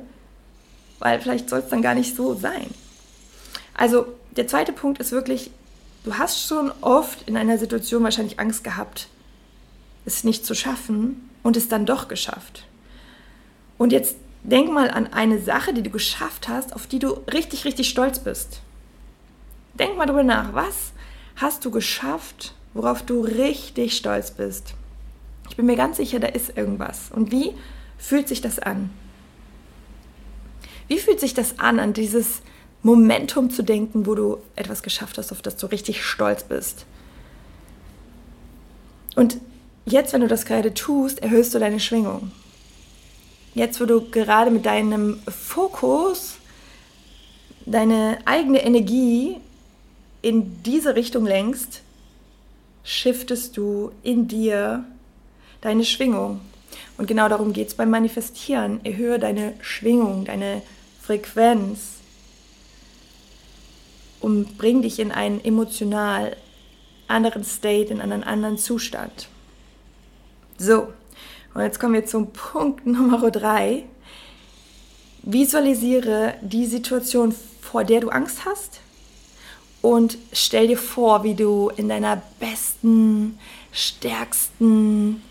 weil 1.00 1.20
vielleicht 1.20 1.50
soll 1.50 1.60
es 1.60 1.70
dann 1.70 1.82
gar 1.82 1.96
nicht 1.96 2.16
so 2.16 2.36
sein. 2.36 2.68
Also 3.74 4.08
der 4.36 4.48
zweite 4.48 4.72
Punkt 4.72 5.00
ist 5.00 5.12
wirklich, 5.12 5.52
du 6.04 6.18
hast 6.18 6.46
schon 6.46 6.72
oft 6.82 7.28
in 7.28 7.38
einer 7.38 7.58
Situation 7.58 8.04
wahrscheinlich 8.04 8.40
Angst 8.40 8.64
gehabt, 8.64 9.08
es 10.06 10.24
nicht 10.24 10.46
zu 10.46 10.54
schaffen 10.54 11.30
und 11.44 11.58
es 11.58 11.70
dann 11.70 11.86
doch 11.86 12.08
geschafft. 12.08 12.66
Und 13.78 13.92
jetzt 13.92 14.16
denk 14.44 14.72
mal 14.72 14.90
an 14.90 15.08
eine 15.08 15.42
Sache, 15.42 15.74
die 15.74 15.84
du 15.84 15.90
geschafft 15.90 16.48
hast, 16.48 16.74
auf 16.74 16.88
die 16.88 17.00
du 17.00 17.14
richtig, 17.32 17.66
richtig 17.66 17.90
stolz 17.90 18.20
bist. 18.20 18.62
Denk 19.80 19.98
mal 19.98 20.06
drüber 20.06 20.24
nach, 20.24 20.54
was 20.54 20.92
hast 21.36 21.66
du 21.66 21.72
geschafft, 21.72 22.54
worauf 22.74 23.04
du 23.04 23.22
richtig 23.22 23.96
stolz 23.96 24.32
bist? 24.32 24.74
Ich 25.50 25.56
bin 25.56 25.66
mir 25.66 25.76
ganz 25.76 25.98
sicher, 25.98 26.20
da 26.20 26.28
ist 26.28 26.58
irgendwas. 26.58 27.12
Und 27.12 27.32
wie 27.32 27.54
fühlt 27.98 28.28
sich 28.28 28.42
das 28.42 28.60
an? 28.60 28.90
Wie 30.88 30.98
fühlt 30.98 31.20
sich 31.20 31.34
das 31.34 31.60
an, 31.60 31.80
an 31.80 31.94
dieses 31.94 32.42
Momentum 32.84 33.50
zu 33.50 33.64
denken, 33.64 34.06
wo 34.06 34.16
du 34.16 34.38
etwas 34.56 34.84
geschafft 34.84 35.18
hast, 35.18 35.32
auf 35.32 35.42
das 35.42 35.58
du 35.58 35.68
richtig 35.68 36.06
stolz 36.06 36.44
bist. 36.44 36.86
Und 39.16 39.40
jetzt, 39.86 40.14
wenn 40.14 40.22
du 40.22 40.28
das 40.28 40.46
gerade 40.46 40.74
tust, 40.74 41.22
erhöhst 41.22 41.54
du 41.54 41.60
deine 41.60 41.80
Schwingung. 41.80 42.32
Jetzt, 43.56 43.82
wo 43.82 43.86
du 43.86 44.10
gerade 44.10 44.52
mit 44.52 44.66
deinem 44.66 45.20
Fokus 45.28 46.38
deine 47.66 48.20
eigene 48.26 48.64
Energie 48.64 49.42
in 50.22 50.64
diese 50.64 50.96
Richtung 50.96 51.26
lenkst, 51.26 51.82
shiftest 52.84 53.58
du 53.58 53.92
in 54.04 54.28
dir 54.28 54.86
deine 55.62 55.84
Schwingung. 55.84 56.42
Und 56.98 57.08
genau 57.08 57.30
darum 57.30 57.54
geht 57.54 57.68
es 57.68 57.76
beim 57.76 57.90
Manifestieren. 57.90 58.84
Erhöhe 58.84 59.20
deine 59.20 59.54
Schwingung, 59.62 60.26
deine 60.26 60.62
Frequenz 61.02 61.94
und 64.20 64.58
bring 64.58 64.82
dich 64.82 65.00
in 65.00 65.12
einen 65.12 65.44
emotional 65.44 66.36
anderen 67.08 67.44
State, 67.44 67.94
in 67.94 68.02
einen 68.02 68.24
anderen 68.24 68.58
Zustand. 68.58 69.28
So, 70.58 70.92
und 71.54 71.62
jetzt 71.62 71.80
kommen 71.80 71.94
wir 71.94 72.06
zum 72.06 72.32
Punkt 72.32 72.86
Nummer 72.86 73.32
drei. 73.32 73.84
Visualisiere 75.24 76.36
die 76.42 76.66
Situation, 76.66 77.36
vor 77.62 77.84
der 77.84 78.00
du 78.00 78.10
Angst 78.10 78.46
hast 78.46 78.80
und 79.82 80.18
stell 80.34 80.68
dir 80.68 80.78
vor, 80.78 81.24
wie 81.24 81.36
du 81.36 81.70
in 81.76 81.90
deiner 81.90 82.22
besten, 82.40 83.40
stärksten, 83.72 85.22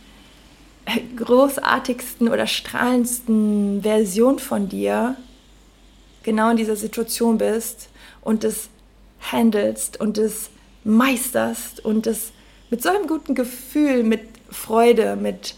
großartigsten 1.17 2.29
oder 2.29 2.47
strahlendsten 2.47 3.83
Version 3.83 4.39
von 4.39 4.69
dir 4.69 5.17
genau 6.23 6.51
in 6.51 6.57
dieser 6.57 6.77
Situation 6.77 7.39
bist 7.39 7.89
und 8.23 8.45
es 8.45 8.69
handelst 9.33 10.01
und 10.01 10.19
es 10.19 10.51
meisterst 10.85 11.85
und 11.85 12.07
es 12.07 12.33
mit 12.71 12.83
so 12.83 12.89
einem 12.89 13.07
guten 13.07 13.35
Gefühl, 13.35 14.03
mit 14.03 14.23
Freude, 14.51 15.17
mit, 15.17 15.55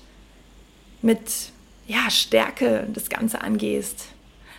mit 1.03 1.53
ja, 1.87 2.11
Stärke 2.11 2.87
das 2.93 3.09
Ganze 3.09 3.41
angehst. 3.41 4.07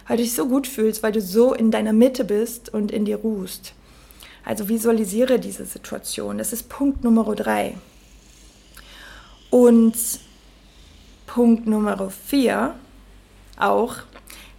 Weil 0.08 0.18
du 0.18 0.24
dich 0.24 0.34
so 0.34 0.48
gut 0.48 0.68
fühlst, 0.68 1.04
weil 1.04 1.12
du 1.12 1.22
so 1.22 1.54
in 1.54 1.70
deiner 1.70 1.94
Mitte 1.94 2.24
bist 2.24 2.74
und 2.74 2.92
in 2.92 3.06
dir 3.06 3.18
ruhst. 3.18 3.74
Also 4.46 4.70
visualisiere 4.70 5.40
diese 5.40 5.66
Situation. 5.66 6.38
Das 6.38 6.54
ist 6.54 6.70
Punkt 6.70 7.04
Nummer 7.04 7.36
drei. 7.36 7.76
Und 9.50 9.96
Punkt 11.26 11.68
Nummer 11.68 12.10
vier, 12.10 12.76
auch 13.58 13.98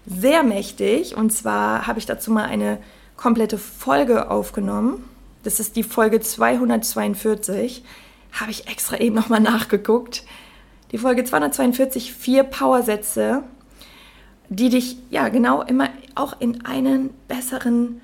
sehr 0.07 0.43
mächtig. 0.43 1.17
Und 1.17 1.31
zwar 1.31 1.87
habe 1.87 1.99
ich 1.99 2.07
dazu 2.07 2.31
mal 2.31 2.45
eine 2.45 2.79
komplette 3.17 3.59
Folge 3.59 4.31
aufgenommen. 4.31 5.05
Das 5.43 5.61
ist 5.61 5.77
die 5.77 5.83
Folge 5.83 6.21
242. 6.21 7.85
Habe 8.33 8.51
ich 8.51 8.69
extra 8.69 8.99
eben 8.99 9.15
nochmal 9.15 9.41
nachgeguckt. 9.41 10.25
Die 10.93 10.99
Folge 10.99 11.25
242, 11.25 12.13
vier 12.13 12.43
Powersätze, 12.43 13.45
die 14.49 14.69
dich 14.69 14.97
ja 15.11 15.29
genau 15.29 15.63
immer 15.63 15.89
auch 16.17 16.41
in 16.41 16.65
einen 16.65 17.11
besseren 17.29 18.01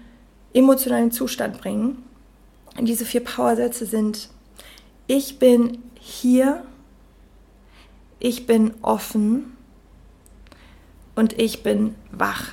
emotionalen 0.57 1.13
Zustand 1.13 1.61
bringen. 1.61 2.03
Und 2.79 2.87
diese 2.87 3.05
vier 3.05 3.23
Powersätze 3.23 3.87
sind, 3.87 4.31
ich 5.07 5.39
bin 5.39 5.79
hier, 6.01 6.65
ich 8.19 8.47
bin 8.47 8.75
offen 8.83 9.57
und 11.15 11.39
ich 11.39 11.63
bin 11.63 11.95
wach. 12.11 12.53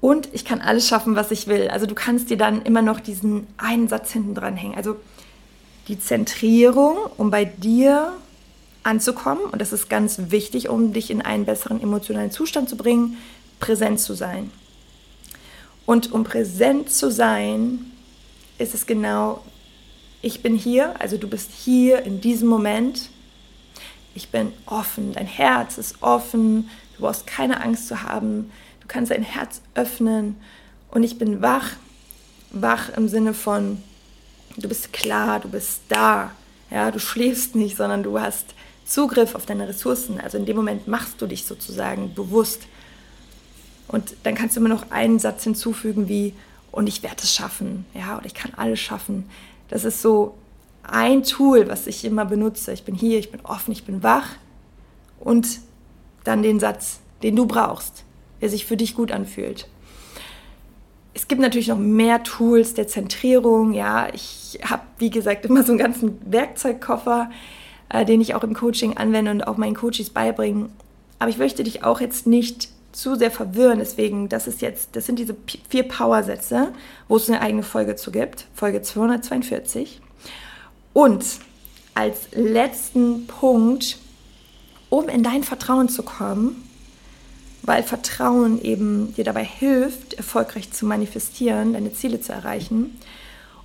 Und 0.00 0.28
ich 0.32 0.44
kann 0.44 0.60
alles 0.60 0.88
schaffen, 0.88 1.14
was 1.14 1.30
ich 1.30 1.46
will. 1.46 1.68
Also 1.68 1.86
du 1.86 1.94
kannst 1.94 2.30
dir 2.30 2.38
dann 2.38 2.62
immer 2.62 2.80
noch 2.80 3.00
diesen 3.00 3.46
einen 3.58 3.86
Satz 3.88 4.12
hinten 4.12 4.34
dran 4.34 4.56
hängen. 4.56 4.74
Also 4.74 4.96
die 5.88 5.98
Zentrierung, 5.98 6.96
um 7.18 7.30
bei 7.30 7.44
dir 7.44 8.14
anzukommen, 8.82 9.44
und 9.44 9.60
das 9.60 9.72
ist 9.72 9.90
ganz 9.90 10.18
wichtig, 10.30 10.68
um 10.70 10.92
dich 10.94 11.10
in 11.10 11.20
einen 11.20 11.44
besseren 11.44 11.82
emotionalen 11.82 12.30
Zustand 12.30 12.68
zu 12.68 12.76
bringen, 12.76 13.18
präsent 13.58 14.00
zu 14.00 14.14
sein. 14.14 14.50
Und 15.90 16.12
um 16.12 16.22
präsent 16.22 16.88
zu 16.88 17.10
sein, 17.10 17.84
ist 18.58 18.74
es 18.74 18.86
genau, 18.86 19.42
ich 20.22 20.40
bin 20.40 20.54
hier, 20.54 20.94
also 21.00 21.16
du 21.16 21.26
bist 21.26 21.50
hier 21.50 22.04
in 22.04 22.20
diesem 22.20 22.46
Moment. 22.46 23.08
Ich 24.14 24.28
bin 24.28 24.52
offen, 24.66 25.14
dein 25.14 25.26
Herz 25.26 25.78
ist 25.78 26.00
offen, 26.00 26.70
du 26.94 27.02
brauchst 27.02 27.26
keine 27.26 27.60
Angst 27.60 27.88
zu 27.88 28.04
haben, 28.04 28.52
du 28.80 28.86
kannst 28.86 29.10
dein 29.10 29.24
Herz 29.24 29.62
öffnen 29.74 30.36
und 30.92 31.02
ich 31.02 31.18
bin 31.18 31.42
wach, 31.42 31.70
wach 32.52 32.90
im 32.96 33.08
Sinne 33.08 33.34
von, 33.34 33.82
du 34.58 34.68
bist 34.68 34.92
klar, 34.92 35.40
du 35.40 35.48
bist 35.48 35.80
da, 35.88 36.30
ja, 36.70 36.92
du 36.92 37.00
schläfst 37.00 37.56
nicht, 37.56 37.76
sondern 37.76 38.04
du 38.04 38.20
hast 38.20 38.54
Zugriff 38.84 39.34
auf 39.34 39.44
deine 39.44 39.66
Ressourcen. 39.66 40.20
Also 40.20 40.38
in 40.38 40.46
dem 40.46 40.54
Moment 40.54 40.86
machst 40.86 41.20
du 41.20 41.26
dich 41.26 41.46
sozusagen 41.46 42.14
bewusst 42.14 42.60
und 43.90 44.14
dann 44.22 44.34
kannst 44.34 44.56
du 44.56 44.60
immer 44.60 44.68
noch 44.68 44.90
einen 44.90 45.18
Satz 45.18 45.44
hinzufügen 45.44 46.08
wie, 46.08 46.34
und 46.70 46.88
ich 46.88 47.02
werde 47.02 47.16
es 47.22 47.34
schaffen, 47.34 47.84
ja, 47.94 48.16
oder 48.16 48.26
ich 48.26 48.34
kann 48.34 48.52
alles 48.56 48.78
schaffen. 48.78 49.28
Das 49.68 49.84
ist 49.84 50.00
so 50.02 50.34
ein 50.84 51.24
Tool, 51.24 51.68
was 51.68 51.86
ich 51.86 52.04
immer 52.04 52.24
benutze. 52.24 52.72
Ich 52.72 52.84
bin 52.84 52.94
hier, 52.94 53.18
ich 53.18 53.32
bin 53.32 53.40
offen, 53.42 53.72
ich 53.72 53.84
bin 53.84 54.02
wach. 54.02 54.28
Und 55.18 55.60
dann 56.24 56.42
den 56.42 56.60
Satz, 56.60 57.00
den 57.22 57.36
du 57.36 57.46
brauchst, 57.46 58.04
der 58.40 58.48
sich 58.48 58.64
für 58.64 58.76
dich 58.76 58.94
gut 58.94 59.10
anfühlt. 59.10 59.68
Es 61.12 61.26
gibt 61.26 61.40
natürlich 61.40 61.68
noch 61.68 61.78
mehr 61.78 62.22
Tools 62.22 62.74
der 62.74 62.86
Zentrierung. 62.86 63.72
Ja, 63.72 64.08
ich 64.14 64.60
habe, 64.64 64.82
wie 64.98 65.10
gesagt, 65.10 65.44
immer 65.44 65.64
so 65.64 65.72
einen 65.72 65.78
ganzen 65.78 66.18
Werkzeugkoffer, 66.30 67.30
äh, 67.88 68.04
den 68.04 68.20
ich 68.20 68.34
auch 68.34 68.44
im 68.44 68.54
Coaching 68.54 68.96
anwende 68.96 69.32
und 69.32 69.46
auch 69.46 69.56
meinen 69.56 69.74
Coaches 69.74 70.10
beibringe. 70.10 70.70
Aber 71.18 71.30
ich 71.30 71.38
möchte 71.38 71.64
dich 71.64 71.82
auch 71.82 72.00
jetzt 72.00 72.28
nicht 72.28 72.68
zu 72.92 73.16
sehr 73.16 73.30
verwirren. 73.30 73.78
Deswegen, 73.78 74.28
das 74.28 74.46
ist 74.46 74.60
jetzt, 74.60 74.96
das 74.96 75.06
sind 75.06 75.18
diese 75.18 75.36
vier 75.68 75.84
Powersätze, 75.84 76.72
wo 77.08 77.16
es 77.16 77.28
eine 77.28 77.40
eigene 77.40 77.62
Folge 77.62 77.96
zu 77.96 78.10
gibt, 78.10 78.46
Folge 78.54 78.82
242. 78.82 80.00
Und 80.92 81.24
als 81.94 82.28
letzten 82.32 83.26
Punkt, 83.26 83.98
um 84.88 85.08
in 85.08 85.22
dein 85.22 85.44
Vertrauen 85.44 85.88
zu 85.88 86.02
kommen, 86.02 86.64
weil 87.62 87.82
Vertrauen 87.82 88.60
eben 88.62 89.14
dir 89.14 89.24
dabei 89.24 89.44
hilft, 89.44 90.14
erfolgreich 90.14 90.72
zu 90.72 90.86
manifestieren, 90.86 91.74
deine 91.74 91.92
Ziele 91.92 92.20
zu 92.20 92.32
erreichen. 92.32 92.98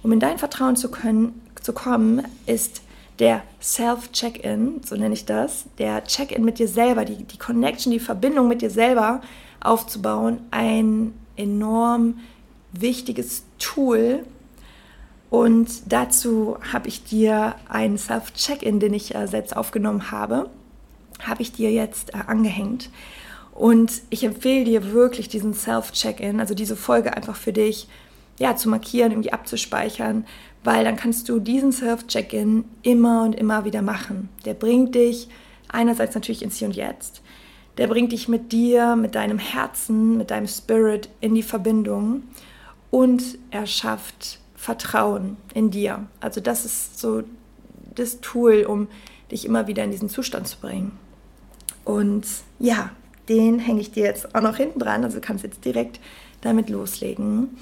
Um 0.03 0.11
in 0.11 0.19
dein 0.19 0.37
Vertrauen 0.37 0.75
zu 0.75 0.91
können, 0.91 1.41
zu 1.61 1.73
kommen, 1.73 2.23
ist 2.45 2.81
der 3.19 3.43
Self-Check-In, 3.61 4.81
so 4.85 4.95
nenne 4.95 5.13
ich 5.13 5.25
das, 5.25 5.65
der 5.77 6.03
Check-In 6.03 6.43
mit 6.43 6.59
dir 6.59 6.67
selber, 6.67 7.05
die, 7.05 7.23
die 7.23 7.37
Connection, 7.37 7.91
die 7.91 7.99
Verbindung 7.99 8.47
mit 8.47 8.61
dir 8.61 8.69
selber 8.69 9.21
aufzubauen, 9.61 10.39
ein 10.51 11.13
enorm 11.37 12.19
wichtiges 12.71 13.43
Tool. 13.57 14.25
Und 15.29 15.91
dazu 15.91 16.57
habe 16.71 16.87
ich 16.87 17.03
dir 17.03 17.55
einen 17.67 17.97
Self-Check-In, 17.97 18.79
den 18.79 18.93
ich 18.93 19.15
äh, 19.15 19.27
selbst 19.27 19.55
aufgenommen 19.55 20.11
habe, 20.11 20.49
habe 21.21 21.41
ich 21.41 21.51
dir 21.51 21.71
jetzt 21.71 22.13
äh, 22.13 22.19
angehängt. 22.27 22.89
Und 23.53 24.01
ich 24.09 24.25
empfehle 24.25 24.65
dir 24.65 24.91
wirklich 24.91 25.29
diesen 25.29 25.53
Self-Check-In, 25.53 26.41
also 26.41 26.53
diese 26.53 26.75
Folge 26.75 27.15
einfach 27.15 27.37
für 27.37 27.53
dich 27.53 27.87
ja, 28.37 28.55
zu 28.55 28.69
markieren, 28.69 29.11
irgendwie 29.11 29.33
abzuspeichern, 29.33 30.25
weil 30.63 30.83
dann 30.83 30.95
kannst 30.95 31.29
du 31.29 31.39
diesen 31.39 31.71
Self-Check-In 31.71 32.65
immer 32.81 33.23
und 33.23 33.33
immer 33.33 33.65
wieder 33.65 33.81
machen. 33.81 34.29
Der 34.45 34.53
bringt 34.53 34.95
dich 34.95 35.29
einerseits 35.69 36.15
natürlich 36.15 36.41
ins 36.41 36.57
Hier 36.57 36.67
und 36.67 36.75
Jetzt, 36.75 37.21
der 37.77 37.87
bringt 37.87 38.11
dich 38.11 38.27
mit 38.27 38.51
dir, 38.51 38.95
mit 38.95 39.15
deinem 39.15 39.37
Herzen, 39.37 40.17
mit 40.17 40.31
deinem 40.31 40.47
Spirit 40.47 41.09
in 41.21 41.35
die 41.35 41.43
Verbindung 41.43 42.23
und 42.89 43.37
er 43.51 43.67
schafft 43.67 44.39
Vertrauen 44.55 45.37
in 45.53 45.71
dir. 45.71 46.07
Also 46.19 46.41
das 46.41 46.65
ist 46.65 46.99
so 46.99 47.23
das 47.93 48.21
Tool, 48.21 48.65
um 48.67 48.87
dich 49.31 49.45
immer 49.45 49.67
wieder 49.67 49.83
in 49.83 49.91
diesen 49.91 50.09
Zustand 50.09 50.47
zu 50.47 50.59
bringen. 50.59 50.97
Und 51.83 52.25
ja, 52.59 52.91
den 53.29 53.59
hänge 53.59 53.81
ich 53.81 53.91
dir 53.91 54.03
jetzt 54.03 54.33
auch 54.35 54.41
noch 54.41 54.57
hinten 54.57 54.79
dran, 54.79 55.03
also 55.03 55.17
du 55.17 55.21
kannst 55.21 55.43
jetzt 55.43 55.65
direkt 55.65 55.99
damit 56.41 56.69
loslegen. 56.69 57.57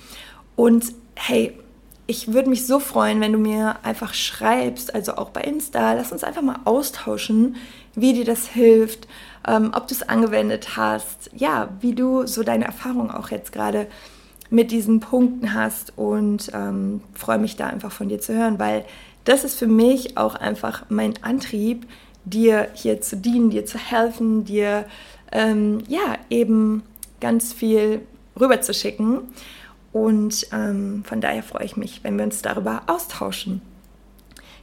Und 0.56 0.94
hey, 1.16 1.58
ich 2.06 2.34
würde 2.34 2.50
mich 2.50 2.68
so 2.68 2.80
freuen, 2.80 3.22
wenn 3.22 3.32
du 3.32 3.38
mir 3.38 3.78
einfach 3.84 4.14
schreibst, 4.14 4.94
also 4.94 5.16
auch 5.16 5.30
bei 5.30 5.42
Insta, 5.42 5.94
lass 5.94 6.12
uns 6.12 6.24
einfach 6.24 6.42
mal 6.42 6.60
austauschen, 6.66 7.56
wie 7.96 8.14
dir 8.14 8.26
das 8.26 8.48
hilft, 8.48 9.08
ähm, 9.48 9.72
ob 9.74 9.88
du 9.88 9.94
es 9.94 10.08
angewendet 10.08 10.76
hast, 10.76 11.30
ja, 11.36 11.70
wie 11.80 11.94
du 11.94 12.28
so 12.28 12.44
deine 12.44 12.66
Erfahrung 12.66 13.10
auch 13.12 13.30
jetzt 13.30 13.52
gerade 13.52 13.88
mit 14.50 14.72
diesen 14.72 15.00
Punkten 15.00 15.54
hast. 15.54 15.94
Und 15.98 16.52
ähm, 16.54 17.02
freue 17.14 17.40
mich 17.40 17.56
da 17.56 17.68
einfach 17.68 17.92
von 17.92 18.10
dir 18.10 18.20
zu 18.20 18.34
hören, 18.34 18.60
weil 18.60 18.86
das 19.24 19.44
ist 19.44 19.58
für 19.58 19.68
mich 19.68 20.18
auch 20.18 20.36
einfach 20.36 20.86
mein 20.90 21.14
Antrieb, 21.22 21.88
dir 22.26 22.70
hier 22.74 23.02
zu 23.02 23.18
dienen, 23.18 23.50
dir 23.50 23.66
zu 23.66 23.78
helfen, 23.78 24.46
dir 24.46 24.86
ähm, 25.32 25.84
ja 25.88 26.18
eben 26.30 26.84
ganz 27.22 27.54
viel 27.54 28.02
rüber 28.40 28.62
zu 28.62 28.74
schicken. 28.74 29.22
Und 29.94 30.48
ähm, 30.52 31.04
von 31.06 31.22
daher 31.22 31.44
freue 31.44 31.66
ich 31.66 31.78
mich, 31.78 32.04
wenn 32.04 32.18
wir 32.18 32.26
uns 32.26 32.42
darüber 32.42 32.82
austauschen. 32.88 33.62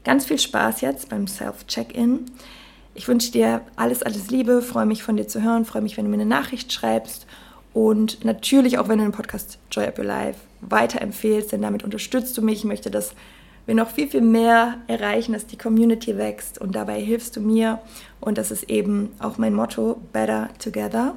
ganz 0.05 0.27
viel 0.27 0.39
Spaß 0.39 0.81
jetzt 0.81 1.09
beim 1.09 1.27
Self-Check-In. 1.27 2.27
Ich 2.95 3.07
wünsche 3.07 3.31
dir 3.31 3.63
alles, 3.77 4.03
alles 4.03 4.31
Liebe, 4.31 4.61
freue 4.61 4.87
mich 4.87 5.03
von 5.03 5.17
dir 5.17 5.29
zu 5.29 5.43
hören, 5.43 5.65
freue 5.65 5.83
mich, 5.83 5.97
wenn 5.97 6.05
du 6.05 6.11
mir 6.11 6.17
eine 6.17 6.27
Nachricht 6.27 6.73
schreibst 6.73 7.27
und 7.73 8.25
natürlich 8.25 8.79
auch, 8.79 8.89
wenn 8.89 8.99
du 8.99 9.05
den 9.05 9.13
Podcast 9.13 9.59
Joy 9.71 9.87
Up 9.87 9.99
Your 9.99 10.05
Life 10.07 10.41
weiterempfehlst, 10.63 11.53
denn 11.53 11.63
damit 11.63 11.85
unterstützt 11.85 12.37
du 12.37 12.43
mich. 12.43 12.59
Ich 12.59 12.65
möchte, 12.65 12.91
dass 12.91 13.15
wir 13.67 13.77
noch 13.77 13.91
viel, 13.91 14.09
viel 14.09 14.23
mehr 14.23 14.79
erreichen, 14.89 15.33
dass 15.33 15.47
die 15.47 15.57
Community 15.57 16.17
wächst 16.17 16.61
und 16.61 16.75
dabei 16.75 17.01
hilfst 17.01 17.37
du 17.37 17.41
mir 17.41 17.79
und 18.19 18.39
das 18.39 18.51
ist 18.51 18.65
eben 18.65 19.13
auch 19.21 19.39
mein 19.39 19.55
Motto, 19.55 20.01
Better 20.13 20.49
Together. 20.59 21.15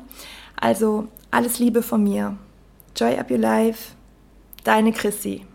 Also 0.55 1.07
alles 1.31 1.57
Liebe 1.57 1.81
von 1.81 2.03
mir. 2.03 2.37
Joy 2.95 3.17
Up 3.17 3.31
Your 3.31 3.39
Life, 3.39 3.93
deine 4.63 4.91
Chrissy. 4.91 5.45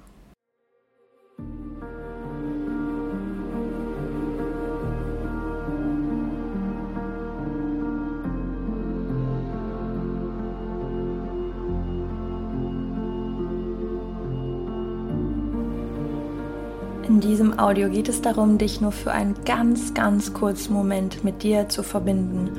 In 17.09 17.21
diesem 17.21 17.59
Audio 17.59 17.89
geht 17.89 18.09
es 18.09 18.21
darum, 18.21 18.59
dich 18.59 18.81
nur 18.81 18.93
für 18.93 19.11
einen 19.13 19.35
ganz, 19.45 19.95
ganz 19.95 20.35
kurzen 20.35 20.75
Moment 20.75 21.25
mit 21.25 21.43
dir 21.43 21.69
zu 21.69 21.83
verbinden, 21.83 22.51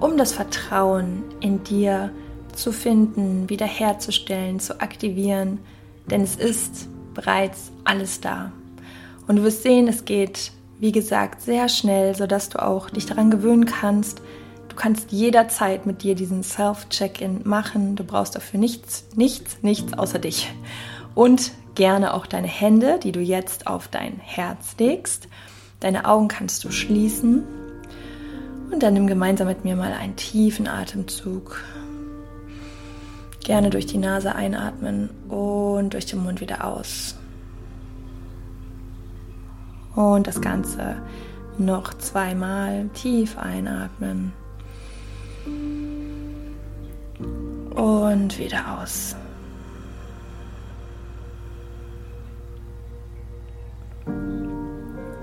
um 0.00 0.18
das 0.18 0.32
Vertrauen 0.32 1.22
in 1.40 1.62
dir 1.62 2.10
zu 2.52 2.72
finden, 2.72 3.48
wiederherzustellen, 3.48 4.60
zu 4.60 4.80
aktivieren, 4.80 5.60
denn 6.10 6.22
es 6.22 6.36
ist 6.36 6.88
bereits 7.14 7.72
alles 7.84 8.20
da. 8.20 8.52
Und 9.26 9.36
du 9.36 9.42
wirst 9.42 9.62
sehen, 9.62 9.88
es 9.88 10.04
geht, 10.04 10.52
wie 10.78 10.92
gesagt, 10.92 11.42
sehr 11.42 11.68
schnell, 11.68 12.14
sodass 12.14 12.48
du 12.48 12.62
auch 12.62 12.90
dich 12.90 13.06
daran 13.06 13.30
gewöhnen 13.30 13.64
kannst. 13.64 14.20
Du 14.68 14.76
kannst 14.76 15.12
jederzeit 15.12 15.86
mit 15.86 16.02
dir 16.02 16.14
diesen 16.14 16.42
Self-Check-In 16.42 17.42
machen. 17.44 17.96
Du 17.96 18.04
brauchst 18.04 18.34
dafür 18.34 18.60
nichts, 18.60 19.04
nichts, 19.14 19.58
nichts 19.62 19.94
außer 19.94 20.18
dich. 20.18 20.52
Und 21.14 21.52
gerne 21.74 22.14
auch 22.14 22.26
deine 22.26 22.48
Hände, 22.48 22.98
die 23.02 23.12
du 23.12 23.20
jetzt 23.20 23.66
auf 23.66 23.88
dein 23.88 24.18
Herz 24.18 24.74
legst. 24.78 25.28
Deine 25.80 26.06
Augen 26.06 26.28
kannst 26.28 26.64
du 26.64 26.70
schließen 26.70 27.44
und 28.70 28.82
dann 28.82 28.94
nimm 28.94 29.06
gemeinsam 29.06 29.46
mit 29.46 29.64
mir 29.64 29.76
mal 29.76 29.92
einen 29.92 30.16
tiefen 30.16 30.66
Atemzug. 30.66 31.60
Gerne 33.44 33.68
durch 33.68 33.84
die 33.84 33.98
Nase 33.98 34.34
einatmen 34.34 35.10
und 35.28 35.92
durch 35.92 36.06
den 36.06 36.22
Mund 36.22 36.40
wieder 36.40 36.64
aus. 36.64 37.14
Und 39.94 40.26
das 40.26 40.40
Ganze 40.40 40.96
noch 41.58 41.92
zweimal 41.94 42.88
tief 42.94 43.36
einatmen. 43.36 44.32
Und 47.74 48.38
wieder 48.38 48.80
aus. 48.80 49.14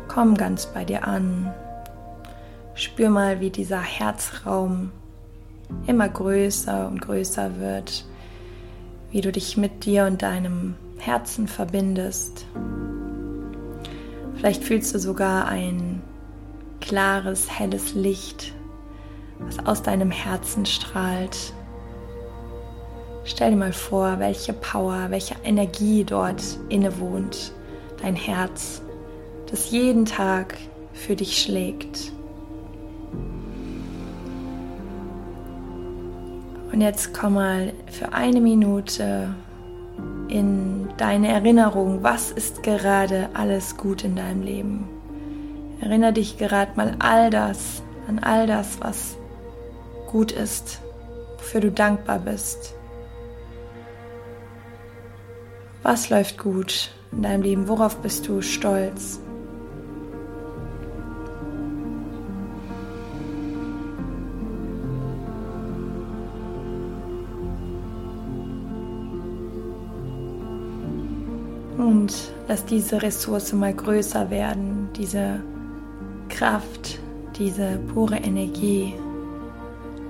Komm 0.07 0.35
ganz 0.35 0.67
bei 0.67 0.85
dir 0.85 1.07
an. 1.07 1.51
Spür 2.75 3.09
mal, 3.09 3.39
wie 3.39 3.49
dieser 3.49 3.81
Herzraum 3.81 4.91
immer 5.87 6.07
größer 6.07 6.87
und 6.87 7.01
größer 7.01 7.59
wird, 7.59 8.05
wie 9.11 9.21
du 9.21 9.31
dich 9.31 9.57
mit 9.57 9.85
dir 9.85 10.05
und 10.05 10.21
deinem 10.21 10.75
Herzen 10.97 11.47
verbindest. 11.47 12.45
Vielleicht 14.35 14.63
fühlst 14.63 14.93
du 14.95 14.99
sogar 14.99 15.47
ein 15.47 16.01
klares, 16.79 17.59
helles 17.59 17.93
Licht, 17.93 18.53
was 19.39 19.65
aus 19.65 19.83
deinem 19.83 20.11
Herzen 20.11 20.65
strahlt. 20.65 21.53
Stell 23.23 23.51
dir 23.51 23.57
mal 23.57 23.73
vor, 23.73 24.19
welche 24.19 24.53
Power, 24.53 25.07
welche 25.09 25.35
Energie 25.43 26.03
dort 26.03 26.41
innewohnt, 26.69 27.53
dein 28.01 28.15
Herz 28.15 28.81
das 29.51 29.69
jeden 29.69 30.05
Tag 30.05 30.57
für 30.93 31.15
dich 31.15 31.41
schlägt. 31.41 32.13
Und 36.71 36.81
jetzt 36.81 37.13
komm 37.13 37.33
mal 37.33 37.73
für 37.87 38.13
eine 38.13 38.39
Minute 38.39 39.35
in 40.29 40.87
deine 40.97 41.27
Erinnerung, 41.27 42.03
was 42.03 42.31
ist 42.31 42.63
gerade 42.63 43.29
alles 43.33 43.75
gut 43.75 44.03
in 44.03 44.15
deinem 44.15 44.41
Leben. 44.41 44.89
Erinnere 45.81 46.13
dich 46.13 46.37
gerade 46.37 46.71
mal 46.75 46.95
all 46.99 47.29
das, 47.29 47.83
an 48.07 48.19
all 48.19 48.47
das, 48.47 48.79
was 48.79 49.17
gut 50.07 50.31
ist, 50.31 50.79
wofür 51.37 51.61
du 51.61 51.71
dankbar 51.71 52.19
bist. 52.19 52.75
Was 55.83 56.09
läuft 56.09 56.37
gut 56.37 56.91
in 57.11 57.23
deinem 57.23 57.41
Leben? 57.41 57.67
Worauf 57.67 57.97
bist 57.97 58.27
du 58.27 58.41
stolz? 58.41 59.19
Und 72.01 72.31
lass 72.47 72.65
diese 72.65 72.99
Ressource 72.99 73.53
mal 73.53 73.75
größer 73.75 74.31
werden, 74.31 74.89
diese 74.97 75.39
Kraft, 76.29 76.97
diese 77.37 77.77
pure 77.93 78.15
Energie, 78.15 78.95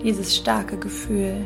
dieses 0.02 0.38
starke 0.38 0.78
Gefühl, 0.78 1.46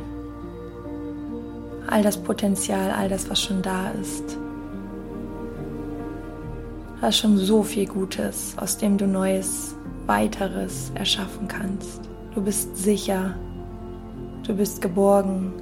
all 1.87 2.03
das 2.03 2.17
Potenzial, 2.21 2.91
all 2.91 3.09
das, 3.09 3.27
was 3.27 3.41
schon 3.41 3.63
da 3.63 3.89
ist. 3.99 4.37
Da 7.01 7.07
ist 7.07 7.17
schon 7.17 7.37
so 7.37 7.63
viel 7.63 7.87
Gutes, 7.87 8.53
aus 8.57 8.77
dem 8.77 8.99
du 8.99 9.07
Neues, 9.07 9.73
weiteres 10.05 10.91
erschaffen 10.93 11.47
kannst. 11.47 12.01
Du 12.35 12.41
bist 12.43 12.77
sicher, 12.77 13.33
du 14.45 14.53
bist 14.53 14.79
geborgen, 14.79 15.53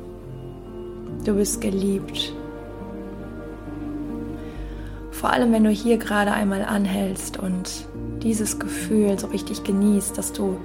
du 1.24 1.36
bist 1.36 1.62
geliebt 1.62 2.34
vor 5.24 5.32
allem, 5.32 5.54
wenn 5.54 5.64
du 5.64 5.70
hier 5.70 5.98
gerade 5.98 6.34
einmal 6.34 6.66
anhältst 6.66 7.40
und 7.40 7.88
dieses 8.22 8.60
Gefühl 8.60 9.18
so 9.18 9.28
richtig 9.28 9.64
genießt, 9.64 10.18
dass 10.18 10.34
du 10.34 10.58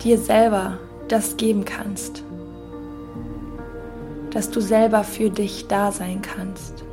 dir 0.00 0.16
selber 0.16 0.78
das 1.08 1.36
geben 1.36 1.64
kannst. 1.64 2.22
Dass 4.30 4.52
du 4.52 4.60
selber 4.60 5.02
für 5.02 5.28
dich 5.28 5.66
da 5.66 5.90
sein 5.90 6.22
kannst. 6.22 6.84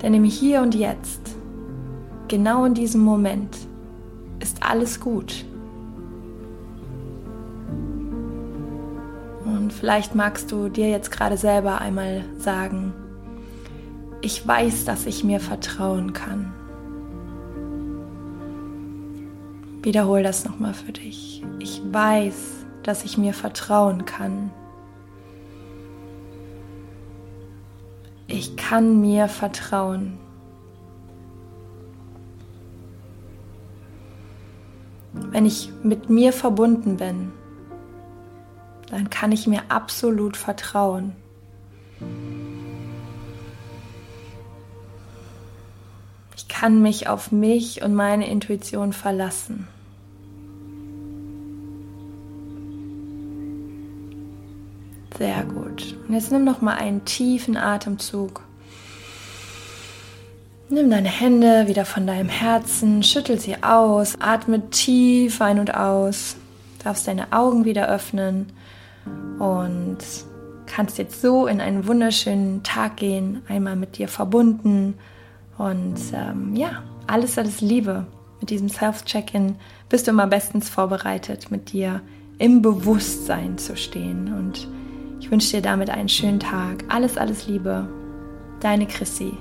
Denn 0.00 0.14
im 0.14 0.24
Hier 0.24 0.62
und 0.62 0.74
Jetzt, 0.74 1.20
genau 2.28 2.64
in 2.64 2.72
diesem 2.72 3.02
Moment, 3.02 3.58
ist 4.38 4.62
alles 4.62 5.00
gut. 5.00 5.44
Und 9.44 9.70
vielleicht 9.70 10.14
magst 10.14 10.50
du 10.50 10.70
dir 10.70 10.88
jetzt 10.88 11.10
gerade 11.10 11.36
selber 11.36 11.82
einmal 11.82 12.24
sagen, 12.38 12.94
ich 14.22 14.46
weiß, 14.46 14.84
dass 14.84 15.06
ich 15.06 15.24
mir 15.24 15.40
vertrauen 15.40 16.12
kann. 16.12 16.52
Wiederhol 19.82 20.22
das 20.22 20.44
nochmal 20.44 20.74
für 20.74 20.92
dich. 20.92 21.42
Ich 21.58 21.80
weiß, 21.90 22.66
dass 22.82 23.04
ich 23.04 23.16
mir 23.16 23.32
vertrauen 23.32 24.04
kann. 24.04 24.50
Ich 28.26 28.56
kann 28.56 29.00
mir 29.00 29.26
vertrauen. 29.28 30.18
Wenn 35.12 35.46
ich 35.46 35.70
mit 35.82 36.10
mir 36.10 36.32
verbunden 36.32 36.96
bin, 36.96 37.32
dann 38.90 39.08
kann 39.08 39.32
ich 39.32 39.46
mir 39.46 39.62
absolut 39.68 40.36
vertrauen. 40.36 41.16
Kann 46.60 46.82
mich 46.82 47.08
auf 47.08 47.32
mich 47.32 47.80
und 47.80 47.94
meine 47.94 48.28
Intuition 48.28 48.92
verlassen. 48.92 49.66
Sehr 55.16 55.42
gut. 55.44 55.96
Und 56.06 56.12
jetzt 56.12 56.30
nimm 56.30 56.44
noch 56.44 56.60
mal 56.60 56.74
einen 56.74 57.06
tiefen 57.06 57.56
Atemzug. 57.56 58.42
Nimm 60.68 60.90
deine 60.90 61.08
Hände 61.08 61.66
wieder 61.66 61.86
von 61.86 62.06
deinem 62.06 62.28
Herzen, 62.28 63.02
schüttel 63.02 63.40
sie 63.40 63.62
aus, 63.62 64.20
atme 64.20 64.68
tief 64.68 65.40
ein 65.40 65.60
und 65.60 65.74
aus. 65.74 66.36
Darfst 66.84 67.08
deine 67.08 67.32
Augen 67.32 67.64
wieder 67.64 67.88
öffnen 67.88 68.52
und 69.38 69.96
kannst 70.66 70.98
jetzt 70.98 71.22
so 71.22 71.46
in 71.46 71.62
einen 71.62 71.86
wunderschönen 71.86 72.62
Tag 72.62 72.98
gehen, 72.98 73.40
einmal 73.48 73.76
mit 73.76 73.96
dir 73.96 74.08
verbunden 74.08 74.98
Und 75.60 76.00
ähm, 76.14 76.56
ja, 76.56 76.82
alles, 77.06 77.36
alles 77.36 77.60
Liebe. 77.60 78.06
Mit 78.40 78.48
diesem 78.48 78.70
Self-Check-In 78.70 79.56
bist 79.90 80.06
du 80.06 80.12
immer 80.12 80.26
bestens 80.26 80.70
vorbereitet, 80.70 81.50
mit 81.50 81.72
dir 81.72 82.00
im 82.38 82.62
Bewusstsein 82.62 83.58
zu 83.58 83.76
stehen. 83.76 84.32
Und 84.32 84.66
ich 85.20 85.30
wünsche 85.30 85.56
dir 85.56 85.62
damit 85.62 85.90
einen 85.90 86.08
schönen 86.08 86.40
Tag. 86.40 86.84
Alles, 86.88 87.18
alles 87.18 87.46
Liebe. 87.46 87.86
Deine 88.60 88.86
Chrissy. 88.86 89.34